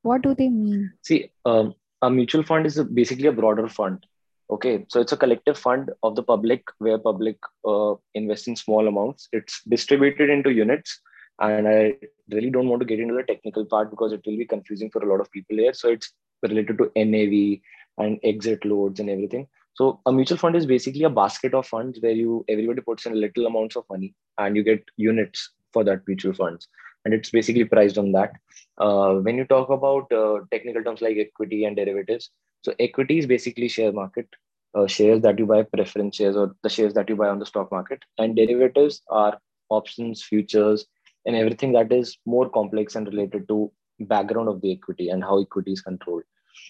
What 0.03 0.21
do 0.21 0.35
they 0.35 0.49
mean? 0.49 0.93
See, 1.01 1.31
um, 1.45 1.73
a 2.03 2.11
mutual 2.11 2.43
fund 2.43 2.67
is 2.67 2.77
a, 2.77 2.83
basically 2.83 3.27
a 3.27 3.31
broader 3.31 3.67
fund. 3.67 4.05
Okay, 4.51 4.85
so 4.87 5.01
it's 5.01 5.13
a 5.13 5.17
collective 5.17 5.57
fund 5.57 5.89
of 6.03 6.15
the 6.15 6.21
public 6.21 6.63
where 6.77 6.99
public 6.99 7.37
uh, 7.67 7.95
invest 8.13 8.47
in 8.47 8.55
small 8.55 8.87
amounts. 8.87 9.29
It's 9.31 9.63
distributed 9.63 10.29
into 10.29 10.51
units, 10.51 10.99
and 11.39 11.67
I 11.67 11.95
really 12.29 12.51
don't 12.51 12.69
want 12.69 12.81
to 12.81 12.85
get 12.85 12.99
into 12.99 13.15
the 13.15 13.23
technical 13.23 13.65
part 13.65 13.89
because 13.89 14.13
it 14.13 14.21
will 14.27 14.37
be 14.37 14.45
confusing 14.45 14.91
for 14.91 15.01
a 15.01 15.09
lot 15.09 15.21
of 15.21 15.31
people 15.31 15.57
here. 15.57 15.73
So 15.73 15.89
it's 15.89 16.13
related 16.43 16.77
to 16.77 16.91
NAV 16.95 17.61
and 17.97 18.19
exit 18.23 18.63
loads 18.63 18.99
and 18.99 19.09
everything. 19.09 19.47
So 19.73 20.01
a 20.05 20.11
mutual 20.11 20.37
fund 20.37 20.55
is 20.55 20.65
basically 20.65 21.03
a 21.03 21.09
basket 21.09 21.53
of 21.53 21.65
funds 21.65 21.99
where 22.01 22.11
you 22.11 22.45
everybody 22.49 22.81
puts 22.81 23.05
in 23.05 23.19
little 23.19 23.47
amounts 23.47 23.75
of 23.75 23.85
money 23.89 24.13
and 24.37 24.55
you 24.55 24.63
get 24.63 24.83
units 24.97 25.51
for 25.71 25.83
that 25.85 26.01
mutual 26.07 26.33
funds, 26.33 26.67
and 27.05 27.13
it's 27.13 27.29
basically 27.29 27.63
priced 27.63 27.97
on 27.97 28.11
that. 28.11 28.33
Uh, 28.77 29.13
when 29.15 29.37
you 29.37 29.45
talk 29.45 29.69
about 29.69 30.11
uh, 30.11 30.39
technical 30.51 30.83
terms 30.83 31.01
like 31.01 31.17
equity 31.17 31.63
and 31.65 31.77
derivatives, 31.77 32.31
so 32.63 32.73
equity 32.79 33.19
is 33.19 33.25
basically 33.25 33.69
share 33.69 33.93
market 33.93 34.27
uh, 34.75 34.87
shares 34.87 35.21
that 35.21 35.39
you 35.39 35.45
buy, 35.45 35.63
preference 35.63 36.17
shares, 36.17 36.35
or 36.35 36.55
the 36.63 36.69
shares 36.69 36.93
that 36.93 37.09
you 37.09 37.15
buy 37.15 37.29
on 37.29 37.39
the 37.39 37.45
stock 37.45 37.71
market, 37.71 38.03
and 38.17 38.35
derivatives 38.35 39.01
are 39.09 39.39
options, 39.69 40.21
futures, 40.21 40.85
and 41.25 41.35
everything 41.35 41.71
that 41.71 41.91
is 41.91 42.17
more 42.25 42.49
complex 42.49 42.95
and 42.95 43.07
related 43.07 43.47
to 43.47 43.71
background 44.01 44.49
of 44.49 44.61
the 44.61 44.71
equity 44.71 45.09
and 45.09 45.23
how 45.23 45.39
equity 45.39 45.71
is 45.71 45.81
controlled 45.81 46.23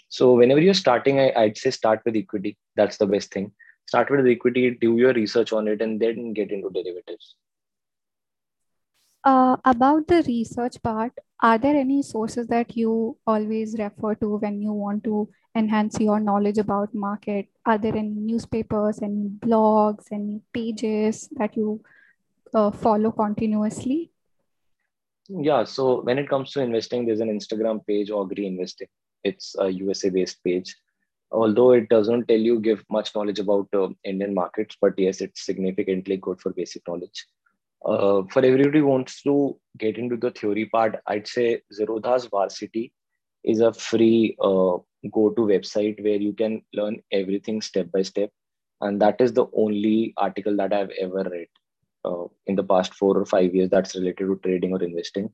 so 0.10 0.34
whenever 0.34 0.60
you're 0.60 0.74
starting, 0.74 1.20
I, 1.20 1.32
I'd 1.36 1.58
say 1.58 1.72
start 1.72 2.02
with 2.06 2.16
equity. 2.16 2.58
That's 2.76 2.98
the 2.98 3.08
best 3.08 3.32
thing. 3.32 3.52
Start 3.88 4.10
with 4.10 4.28
equity, 4.28 4.72
do 4.72 4.98
your 4.98 5.14
research 5.14 5.54
on 5.54 5.68
it, 5.68 5.82
and 5.82 6.00
then 6.00 6.34
get 6.34 6.52
into 6.52 6.70
derivatives. 6.70 7.36
Uh, 9.24 9.56
about 9.66 10.08
the 10.08 10.24
research 10.28 10.82
part, 10.82 11.12
are 11.42 11.58
there 11.58 11.76
any 11.76 12.02
sources 12.02 12.48
that 12.48 12.76
you 12.76 13.18
always 13.28 13.76
refer 13.78 14.16
to 14.16 14.38
when 14.38 14.62
you 14.62 14.74
want 14.74 15.04
to 15.04 15.30
enhance 15.56 16.00
your 16.00 16.20
knowledge 16.20 16.58
about 16.58 16.94
market? 16.94 17.48
Are 17.66 17.78
there 17.78 17.96
any 17.96 18.10
newspapers, 18.10 19.02
any 19.02 19.30
blogs, 19.40 20.06
any 20.12 20.42
pages 20.54 21.30
that 21.38 21.56
you 21.56 21.84
uh, 22.54 22.72
follow 22.72 23.12
continuously? 23.12 24.12
Yeah. 25.30 25.64
So 25.64 26.02
when 26.02 26.18
it 26.18 26.28
comes 26.28 26.52
to 26.52 26.62
investing, 26.62 27.06
there's 27.06 27.22
an 27.22 27.30
Instagram 27.30 27.86
page, 27.86 28.10
Augury 28.10 28.48
Investing. 28.48 28.88
It's 29.24 29.56
a 29.60 29.70
USA 29.70 30.10
based 30.10 30.44
page. 30.44 30.76
Although 31.32 31.72
it 31.72 31.90
doesn't 31.90 32.28
tell 32.28 32.40
you 32.40 32.60
give 32.60 32.84
much 32.90 33.16
knowledge 33.16 33.40
about 33.40 33.70
uh, 33.74 33.90
Indian 34.04 34.34
markets, 34.34 34.76
but 34.82 34.94
yes, 34.98 35.22
it's 35.22 35.46
significantly 35.46 36.18
good 36.18 36.42
for 36.42 36.52
basic 36.52 36.86
knowledge. 36.88 37.26
Uh, 37.86 38.24
for 38.32 38.46
everybody 38.46 38.80
who 38.80 38.86
wants 38.86 39.22
to 39.24 39.58
get 39.78 39.98
into 39.98 40.18
the 40.18 40.32
theory 40.32 40.66
part, 40.66 41.02
I'd 41.08 41.28
say 41.28 41.62
Zerodha's 41.74 42.26
Varsity 42.26 42.94
is 43.44 43.60
a 43.62 43.74
free 43.74 44.36
uh, 44.40 44.78
go-to 45.12 45.42
website 45.42 46.04
where 46.04 46.18
you 46.18 46.34
can 46.34 46.62
learn 46.74 47.02
everything 47.12 47.62
step 47.62 47.92
by 47.92 48.04
step, 48.04 48.30
and 48.82 49.02
that 49.02 49.20
is 49.20 49.34
the 49.34 49.48
only 49.54 50.14
article 50.18 50.56
that 50.58 50.74
I've 50.74 50.92
ever 51.00 51.24
read 51.24 51.48
uh, 52.06 52.26
in 52.46 52.56
the 52.56 52.64
past 52.64 52.94
four 52.94 53.18
or 53.18 53.26
five 53.26 53.56
years 53.56 53.70
that's 53.70 53.96
related 53.96 54.28
to 54.28 54.40
trading 54.44 54.74
or 54.74 54.84
investing. 54.84 55.32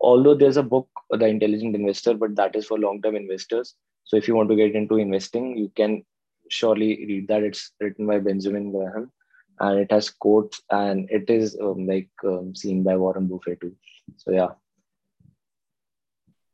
Although 0.00 0.34
there's 0.34 0.56
a 0.56 0.62
book, 0.62 0.88
The 1.10 1.26
Intelligent 1.26 1.74
Investor, 1.76 2.14
but 2.14 2.34
that 2.36 2.56
is 2.56 2.66
for 2.66 2.78
long-term 2.78 3.16
investors. 3.16 3.74
So 4.04 4.16
if 4.16 4.26
you 4.26 4.34
want 4.34 4.48
to 4.48 4.56
get 4.56 4.74
into 4.74 4.96
investing, 4.96 5.56
you 5.56 5.70
can 5.76 6.04
surely 6.48 7.04
read 7.06 7.28
that. 7.28 7.42
It's 7.42 7.72
written 7.80 8.06
by 8.06 8.18
Benjamin 8.18 8.72
Graham 8.72 9.12
and 9.60 9.78
it 9.78 9.92
has 9.92 10.10
quotes 10.10 10.62
and 10.70 11.08
it 11.10 11.28
is 11.28 11.56
um, 11.62 11.86
like 11.86 12.08
um, 12.24 12.54
seen 12.54 12.82
by 12.82 12.96
Warren 12.96 13.26
Buffett 13.26 13.60
too. 13.60 13.76
So 14.16 14.32
yeah. 14.32 14.48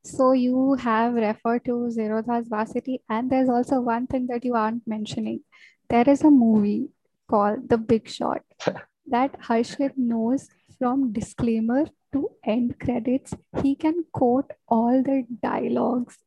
So 0.05 0.33
you 0.33 0.75
have 0.75 1.15
referred 1.15 1.65
to 1.65 1.91
Zerodha's 1.91 2.47
Varsity, 2.47 3.03
and 3.09 3.29
there's 3.29 3.49
also 3.49 3.81
one 3.81 4.07
thing 4.07 4.29
that 4.29 4.45
you 4.45 4.55
aren't 4.55 4.87
mentioning. 4.87 5.41
There 5.89 6.09
is 6.09 6.23
a 6.23 6.31
movie 6.31 6.91
called 7.29 7.69
The 7.69 7.77
Big 7.77 8.09
Short 8.09 8.45
that 9.09 9.41
Harshit 9.41 9.97
knows 9.97 10.49
from 10.79 11.13
disclaimer 11.13 11.87
to 12.17 12.31
end 12.45 12.81
credits, 12.81 13.35
he 13.63 13.77
can 13.77 14.05
quote 14.13 14.53
all 14.69 15.03
the 15.03 15.27
dialogues 15.43 16.19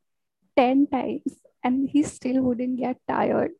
10 0.57 0.87
times 0.87 1.41
and 1.63 1.89
he 1.89 2.03
still 2.03 2.41
wouldn't 2.43 2.77
get 2.79 2.97
tired. 3.07 3.51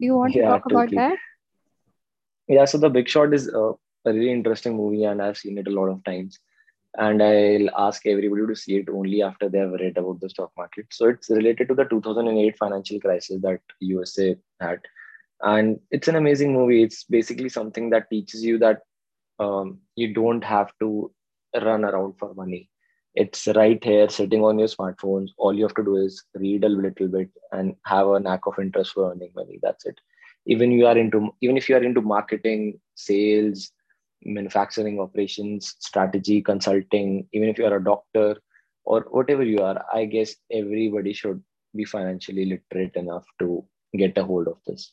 Do 0.00 0.06
you 0.06 0.14
want 0.16 0.34
to 0.34 0.40
Yeah, 0.40 0.44
talk 0.44 0.66
about 0.66 0.94
that? 0.94 1.18
Yeah, 2.48 2.64
so 2.64 2.78
The 2.78 2.90
Big 2.90 3.08
Short 3.08 3.34
is 3.34 3.48
a, 3.48 3.72
a 4.04 4.12
really 4.12 4.30
interesting 4.30 4.76
movie, 4.76 5.04
and 5.04 5.22
I've 5.22 5.38
seen 5.38 5.58
it 5.58 5.68
a 5.68 5.70
lot 5.72 5.88
of 5.88 6.04
times. 6.04 6.38
And 6.98 7.22
I'll 7.22 7.70
ask 7.88 8.06
everybody 8.06 8.46
to 8.46 8.56
see 8.56 8.76
it 8.78 8.88
only 8.90 9.22
after 9.22 9.48
they 9.48 9.58
have 9.58 9.72
read 9.72 9.98
about 9.98 10.20
the 10.20 10.30
stock 10.30 10.52
market. 10.56 10.86
So 10.92 11.08
it's 11.08 11.30
related 11.30 11.68
to 11.68 11.74
the 11.74 11.84
2008 11.84 12.56
financial 12.58 13.00
crisis 13.00 13.40
that 13.42 13.60
USA 13.80 14.36
had, 14.60 14.80
and 15.42 15.80
it's 15.90 16.08
an 16.08 16.16
amazing 16.16 16.52
movie. 16.54 16.82
It's 16.82 17.04
basically 17.04 17.50
something 17.50 17.90
that 17.90 18.10
teaches 18.10 18.44
you 18.44 18.58
that 18.60 18.80
um, 19.38 19.78
you 19.94 20.14
don't 20.14 20.42
have 20.44 20.72
to 20.80 21.10
run 21.62 21.84
around 21.84 22.14
for 22.18 22.34
money. 22.34 22.68
It's 23.14 23.46
right 23.48 23.82
here, 23.82 24.08
sitting 24.10 24.44
on 24.44 24.58
your 24.58 24.68
smartphones. 24.68 25.30
All 25.38 25.54
you 25.54 25.62
have 25.64 25.74
to 25.76 25.84
do 25.84 25.96
is 25.96 26.22
read 26.34 26.64
a 26.64 26.68
little 26.68 27.08
bit 27.08 27.30
and 27.52 27.74
have 27.86 28.08
a 28.08 28.20
knack 28.20 28.46
of 28.46 28.58
interest 28.58 28.92
for 28.92 29.10
earning 29.10 29.32
money. 29.34 29.58
That's 29.62 29.86
it. 29.86 29.98
Even 30.46 30.70
you 30.70 30.86
are 30.86 30.96
into, 30.96 31.30
even 31.40 31.56
if 31.56 31.68
you 31.68 31.76
are 31.76 31.82
into 31.82 32.02
marketing, 32.02 32.78
sales, 32.94 33.72
manufacturing 34.24 35.00
operations, 35.00 35.76
strategy, 35.80 36.42
consulting, 36.42 37.26
even 37.32 37.48
if 37.48 37.58
you 37.58 37.64
are 37.64 37.76
a 37.76 37.84
doctor 37.84 38.36
or 38.84 39.06
whatever 39.10 39.42
you 39.42 39.58
are, 39.60 39.84
I 39.92 40.04
guess 40.04 40.34
everybody 40.52 41.12
should 41.12 41.42
be 41.74 41.84
financially 41.84 42.44
literate 42.44 42.96
enough 42.96 43.24
to 43.38 43.64
get 43.96 44.18
a 44.18 44.24
hold 44.24 44.48
of 44.48 44.58
this. 44.66 44.92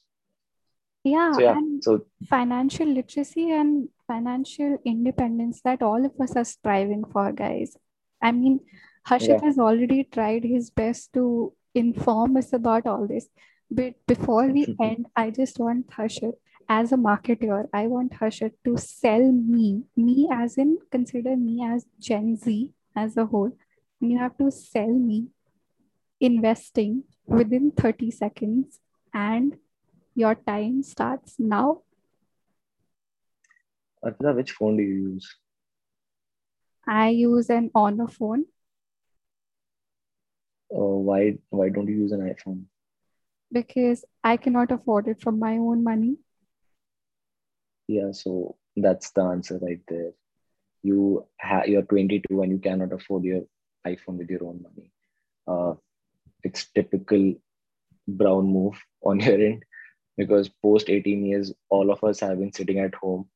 Yeah, 1.04 1.34
So 1.34 1.42
yeah, 1.42 1.58
and 1.58 1.84
so 1.84 2.06
financial 2.30 2.88
literacy 2.88 3.52
and 3.52 3.90
financial 4.08 4.78
independence 4.86 5.62
that 5.64 5.82
all 5.82 6.06
of 6.06 6.14
us 6.20 6.36
are 6.36 6.46
striving 6.46 7.04
for, 7.04 7.32
guys. 7.32 7.76
I 8.22 8.32
mean, 8.32 8.62
Harshit 9.08 9.42
yeah. 9.42 9.46
has 9.46 9.60
already 9.60 10.06
tried 10.06 10.44
his 10.46 10.70
best 10.70 11.12
to 11.14 11.54
inform 11.76 12.38
us 12.38 12.54
about 12.54 12.88
all 12.88 13.06
this. 13.08 13.28
But 13.70 13.96
before 14.08 14.48
we 14.48 14.66
mm-hmm. 14.66 14.84
end, 14.84 15.06
I 15.16 15.30
just 15.32 15.60
want 15.60 15.88
Harshit, 15.88 16.34
as 16.70 16.92
a 16.94 16.96
marketer, 16.96 17.68
I 17.74 17.88
want 17.88 18.14
Harshit 18.14 18.54
to 18.64 18.78
sell 18.78 19.32
me, 19.32 19.84
me 19.98 20.30
as 20.32 20.58
in 20.58 20.78
consider 20.92 21.36
me 21.36 21.66
as 21.66 21.86
Gen 22.00 22.38
Z 22.38 22.72
as 22.96 23.18
a 23.18 23.26
whole. 23.26 23.58
And 24.00 24.12
you 24.12 24.20
have 24.20 24.38
to 24.38 24.52
sell 24.52 24.88
me 24.88 25.28
investing 26.20 27.04
within 27.26 27.72
30 27.72 28.12
seconds 28.12 28.80
and 29.14 29.58
your 30.16 30.36
time 30.36 30.84
starts 30.84 31.36
now. 31.40 31.82
Arpita, 34.06 34.36
which 34.36 34.52
phone 34.52 34.78
do 34.78 34.84
you 34.84 35.14
use? 35.14 35.36
I 36.88 37.10
use 37.10 37.50
an 37.50 37.72
Honor 37.74 38.08
phone 38.08 38.46
Uh, 40.76 40.98
why 41.08 41.38
why 41.50 41.70
don't 41.70 41.88
you 41.88 41.96
use 42.04 42.12
an 42.12 42.22
iPhone? 42.34 42.64
because 43.52 44.04
I 44.24 44.38
cannot 44.38 44.72
afford 44.72 45.08
it 45.08 45.22
from 45.22 45.38
my 45.40 45.58
own 45.58 45.84
money. 45.84 46.18
Yeah, 47.88 48.12
so 48.12 48.56
that's 48.76 49.12
the 49.12 49.22
answer 49.22 49.60
right 49.62 49.82
there. 49.88 50.12
You 50.82 51.28
ha- 51.40 51.66
you're 51.68 51.84
22 51.84 52.42
and 52.42 52.52
you 52.52 52.58
cannot 52.60 52.94
afford 52.94 53.24
your 53.24 53.42
iPhone 53.86 54.18
with 54.18 54.30
your 54.36 54.44
own 54.46 54.64
money. 54.64 54.90
Uh, 55.48 55.76
it's 56.44 56.66
typical 56.80 57.36
brown 58.08 58.48
move 58.48 58.82
on 59.04 59.20
your 59.28 59.36
end 59.50 59.64
because 60.18 60.50
post 60.50 60.90
18 60.90 61.26
years, 61.26 61.54
all 61.70 61.92
of 61.92 62.04
us 62.04 62.20
have 62.22 62.40
been 62.40 62.54
sitting 62.54 62.80
at 62.80 62.96
home 62.96 63.28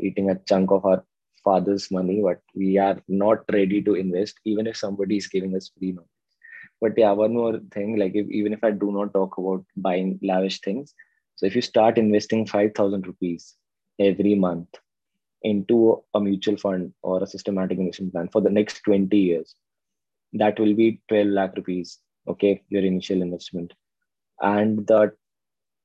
eating 0.00 0.30
a 0.30 0.38
chunk 0.48 0.70
of 0.70 0.84
our 0.84 1.04
father's 1.44 1.90
money, 1.90 2.20
but 2.22 2.40
we 2.54 2.78
are 2.78 3.00
not 3.08 3.44
ready 3.52 3.82
to 3.82 3.94
invest, 3.94 4.40
even 4.44 4.66
if 4.66 4.76
somebody 4.76 5.16
is 5.18 5.28
giving 5.28 5.54
us 5.56 5.70
free 5.78 5.92
money. 5.92 6.08
But 6.80 6.92
yeah, 6.96 7.12
one 7.12 7.34
more 7.34 7.60
thing, 7.72 7.96
like 7.96 8.12
if, 8.14 8.28
even 8.30 8.52
if 8.52 8.62
I 8.64 8.70
do 8.72 8.92
not 8.92 9.14
talk 9.14 9.38
about 9.38 9.64
buying 9.76 10.18
lavish 10.22 10.60
things, 10.60 10.94
so 11.36 11.46
if 11.46 11.54
you 11.54 11.62
start 11.62 11.98
investing 11.98 12.46
5,000 12.46 13.06
rupees 13.06 13.54
every 13.98 14.34
month 14.34 14.68
into 15.42 16.02
a 16.14 16.20
mutual 16.20 16.56
fund 16.56 16.92
or 17.02 17.22
a 17.22 17.26
systematic 17.26 17.78
investment 17.78 18.12
plan 18.12 18.28
for 18.32 18.40
the 18.40 18.50
next 18.50 18.82
20 18.84 19.16
years, 19.16 19.54
that 20.34 20.58
will 20.58 20.74
be 20.74 21.00
12 21.08 21.28
lakh 21.28 21.56
rupees. 21.56 21.98
Okay, 22.28 22.62
your 22.68 22.82
initial 22.84 23.22
investment. 23.22 23.72
And 24.40 24.86
the 24.86 25.12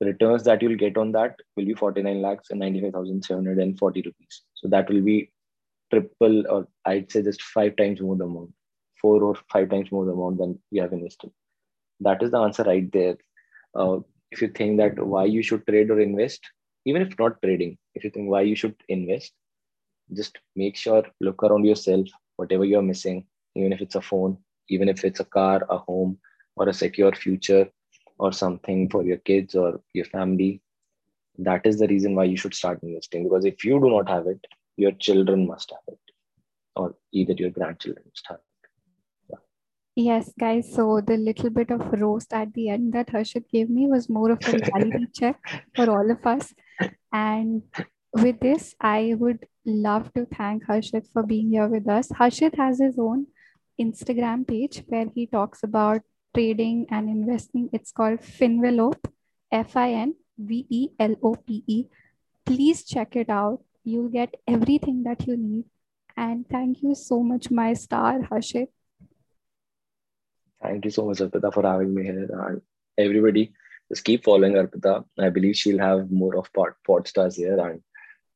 returns 0.06 0.44
that 0.44 0.62
you'll 0.62 0.78
get 0.78 0.98
on 0.98 1.12
that 1.14 1.36
will 1.56 1.66
be 1.66 1.74
49 1.74 2.22
lakhs 2.22 2.50
and 2.52 2.60
95,740 2.60 4.02
rupees. 4.02 4.42
So 4.56 4.68
that 4.70 4.90
will 4.90 5.02
be 5.02 5.32
triple, 5.92 6.46
or 6.50 6.68
I'd 6.86 7.12
say 7.12 7.22
just 7.22 7.42
five 7.42 7.76
times 7.76 8.02
more 8.02 8.16
the 8.16 8.26
amount, 8.26 8.54
four 9.02 9.24
or 9.24 9.36
five 9.52 9.70
times 9.70 9.92
more 9.92 10.06
the 10.06 10.14
amount 10.14 10.38
than 10.38 10.60
you 10.72 10.82
have 10.82 10.94
invested. 10.94 11.32
That 12.00 12.24
is 12.24 12.32
the 12.32 12.40
answer 12.40 12.64
right 12.64 12.92
there. 12.92 13.18
Uh, 13.76 14.00
if 14.32 14.42
you 14.42 14.48
think 14.50 14.78
that 14.78 15.00
why 15.06 15.26
you 15.26 15.44
should 15.44 15.66
trade 15.68 15.90
or 15.90 16.00
invest, 16.00 16.42
even 16.86 17.02
if 17.02 17.18
not 17.20 17.42
trading, 17.42 17.78
if 17.96 18.04
you 18.04 18.10
think 18.10 18.30
why 18.30 18.42
you 18.42 18.56
should 18.56 18.76
invest, 18.88 19.34
just 20.14 20.38
make 20.56 20.76
sure 20.76 21.04
look 21.20 21.44
around 21.44 21.66
yourself, 21.66 22.08
whatever 22.38 22.66
you're 22.66 22.82
missing, 22.82 23.26
even 23.56 23.74
if 23.74 23.82
it's 23.82 23.96
a 23.96 24.02
phone, 24.02 24.38
even 24.70 24.88
if 24.88 25.04
it's 25.04 25.20
a 25.20 25.26
car, 25.26 25.66
a 25.70 25.78
home, 25.78 26.18
or 26.56 26.70
a 26.70 26.74
secure 26.74 27.12
future, 27.12 27.70
or 28.20 28.32
something 28.32 28.90
for 28.90 29.04
your 29.04 29.18
kids 29.18 29.56
or 29.56 29.82
your 29.94 30.06
family. 30.06 30.62
That 31.38 31.66
is 31.66 31.80
the 31.80 31.88
reason 31.88 32.16
why 32.16 32.26
you 32.26 32.38
should 32.38 32.54
start 32.54 32.84
investing. 32.84 33.24
Because 33.24 33.46
if 33.46 33.64
you 33.64 33.80
do 33.80 33.90
not 33.90 34.10
have 34.10 34.28
it, 34.28 34.46
your 34.78 34.92
children 34.92 35.48
must 35.48 35.72
have 35.72 35.94
it, 35.94 36.14
or 36.76 36.96
either 37.12 37.34
your 37.34 37.50
grandchildren 37.50 38.06
must 38.06 38.26
have 38.28 38.38
it. 38.38 38.50
Yes, 39.96 40.32
guys. 40.40 40.74
So 40.74 41.02
the 41.06 41.18
little 41.18 41.50
bit 41.50 41.72
of 41.72 41.82
roast 42.00 42.34
at 42.34 42.54
the 42.54 42.70
end 42.70 42.94
that 42.94 43.08
Harshit 43.08 43.50
gave 43.52 43.70
me 43.70 43.88
was 43.88 44.08
more 44.08 44.32
of 44.32 44.40
a 44.48 44.52
reality 44.52 45.08
check 45.14 45.38
for 45.76 45.90
all 45.90 46.10
of 46.10 46.26
us. 46.26 46.54
And 47.12 47.64
with 48.14 48.40
this, 48.40 48.76
I 48.80 49.16
would 49.18 49.46
love 49.66 50.14
to 50.14 50.26
thank 50.26 50.66
Harshit 50.68 51.12
for 51.12 51.24
being 51.24 51.50
here 51.50 51.68
with 51.68 51.90
us. 51.90 52.08
Harshit 52.10 52.56
has 52.56 52.80
his 52.80 52.98
own 52.98 53.28
Instagram 53.82 54.48
page 54.48 54.84
where 54.88 55.08
he 55.14 55.28
talks 55.28 55.64
about 55.64 56.02
trading 56.34 56.86
and 56.90 57.10
investing. 57.10 57.70
It's 57.74 57.92
called 57.92 58.20
Finvelope, 58.22 59.08
F 59.52 59.76
I 59.76 59.92
N 59.94 60.16
V 60.38 60.66
E 60.70 60.90
L 61.00 61.16
O 61.24 61.36
P 61.36 61.64
E. 61.68 61.86
Please 62.46 62.84
check 62.84 63.16
it 63.16 63.30
out. 63.30 63.64
You'll 63.84 64.10
get 64.10 64.36
everything 64.48 65.04
that 65.04 65.28
you 65.28 65.38
need. 65.38 65.66
And 66.18 66.48
thank 66.50 66.82
you 66.82 66.96
so 66.96 67.24
much, 67.24 67.50
my 67.50 67.74
star, 67.74 68.20
Harshit. 68.20 68.68
Thank 70.62 70.86
you 70.86 70.92
so 70.92 71.06
much, 71.06 71.20
Arpita, 71.20 71.54
for 71.54 71.64
having 71.64 71.94
me 71.94 72.04
here. 72.04 72.30
And 72.48 72.62
everybody, 72.98 73.54
just 73.90 74.04
keep 74.04 74.26
following 74.26 74.54
Arpita. 74.54 75.06
I 75.18 75.30
believe 75.30 75.56
she'll 75.56 75.80
have 75.80 76.12
more 76.12 76.38
of 76.38 76.52
pod, 76.52 76.74
pod 76.86 77.08
stars 77.08 77.38
here. 77.38 77.58
And 77.60 77.82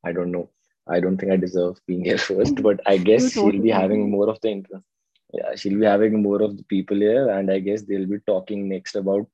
I 0.03 0.13
don't 0.13 0.31
know. 0.31 0.49
I 0.87 0.99
don't 0.99 1.17
think 1.17 1.31
I 1.31 1.37
deserve 1.37 1.79
being 1.85 2.05
here 2.05 2.17
first, 2.29 2.55
but 2.63 2.79
I 2.85 2.97
guess 2.97 3.33
she'll 3.33 3.51
be 3.51 3.69
having 3.69 4.09
more 4.09 4.29
of 4.29 4.39
the 4.41 4.49
interest. 4.49 4.85
Yeah, 5.33 5.55
she'll 5.55 5.79
be 5.79 5.85
having 5.85 6.21
more 6.21 6.41
of 6.41 6.57
the 6.57 6.63
people 6.63 6.97
here, 6.97 7.29
and 7.29 7.51
I 7.51 7.59
guess 7.59 7.81
they'll 7.81 8.05
be 8.07 8.19
talking 8.27 8.69
next 8.69 8.95
about 8.95 9.27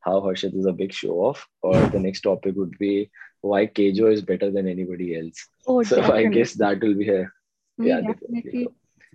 how 0.00 0.20
Harshit 0.20 0.56
is 0.56 0.66
a 0.66 0.72
big 0.72 0.92
show 0.92 1.16
off, 1.26 1.46
or 1.62 1.74
the 1.88 2.00
next 2.00 2.22
topic 2.22 2.54
would 2.56 2.76
be 2.78 3.10
why 3.40 3.66
Kejo 3.66 4.12
is 4.12 4.22
better 4.22 4.50
than 4.50 4.66
anybody 4.68 5.16
else. 5.18 5.48
Oh, 5.66 5.82
So 5.82 6.00
I 6.02 6.24
guess 6.26 6.54
that 6.54 6.80
will 6.80 6.94
be 6.94 7.04
here. 7.04 7.32
We 7.78 7.88
Yeah, 7.88 8.00
definitely. 8.00 8.40
definitely 8.40 8.68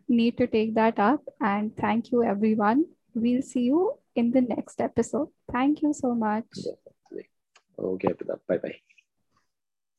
need 0.08 0.38
to 0.38 0.48
take 0.48 0.76
that 0.76 1.00
up. 1.00 1.24
And 1.42 1.76
thank 1.76 2.12
you, 2.12 2.24
everyone. 2.24 2.86
We'll 3.14 3.42
see 3.42 3.64
you 3.64 3.94
in 4.16 4.32
the 4.32 4.42
next 4.42 4.82
episode. 4.82 5.30
Thank 5.52 5.82
you 5.82 5.94
so 5.94 6.14
much. 6.14 6.46
definitely. 6.54 7.30
Okay. 7.80 8.14
Bye 8.48 8.58
bye. 8.58 8.80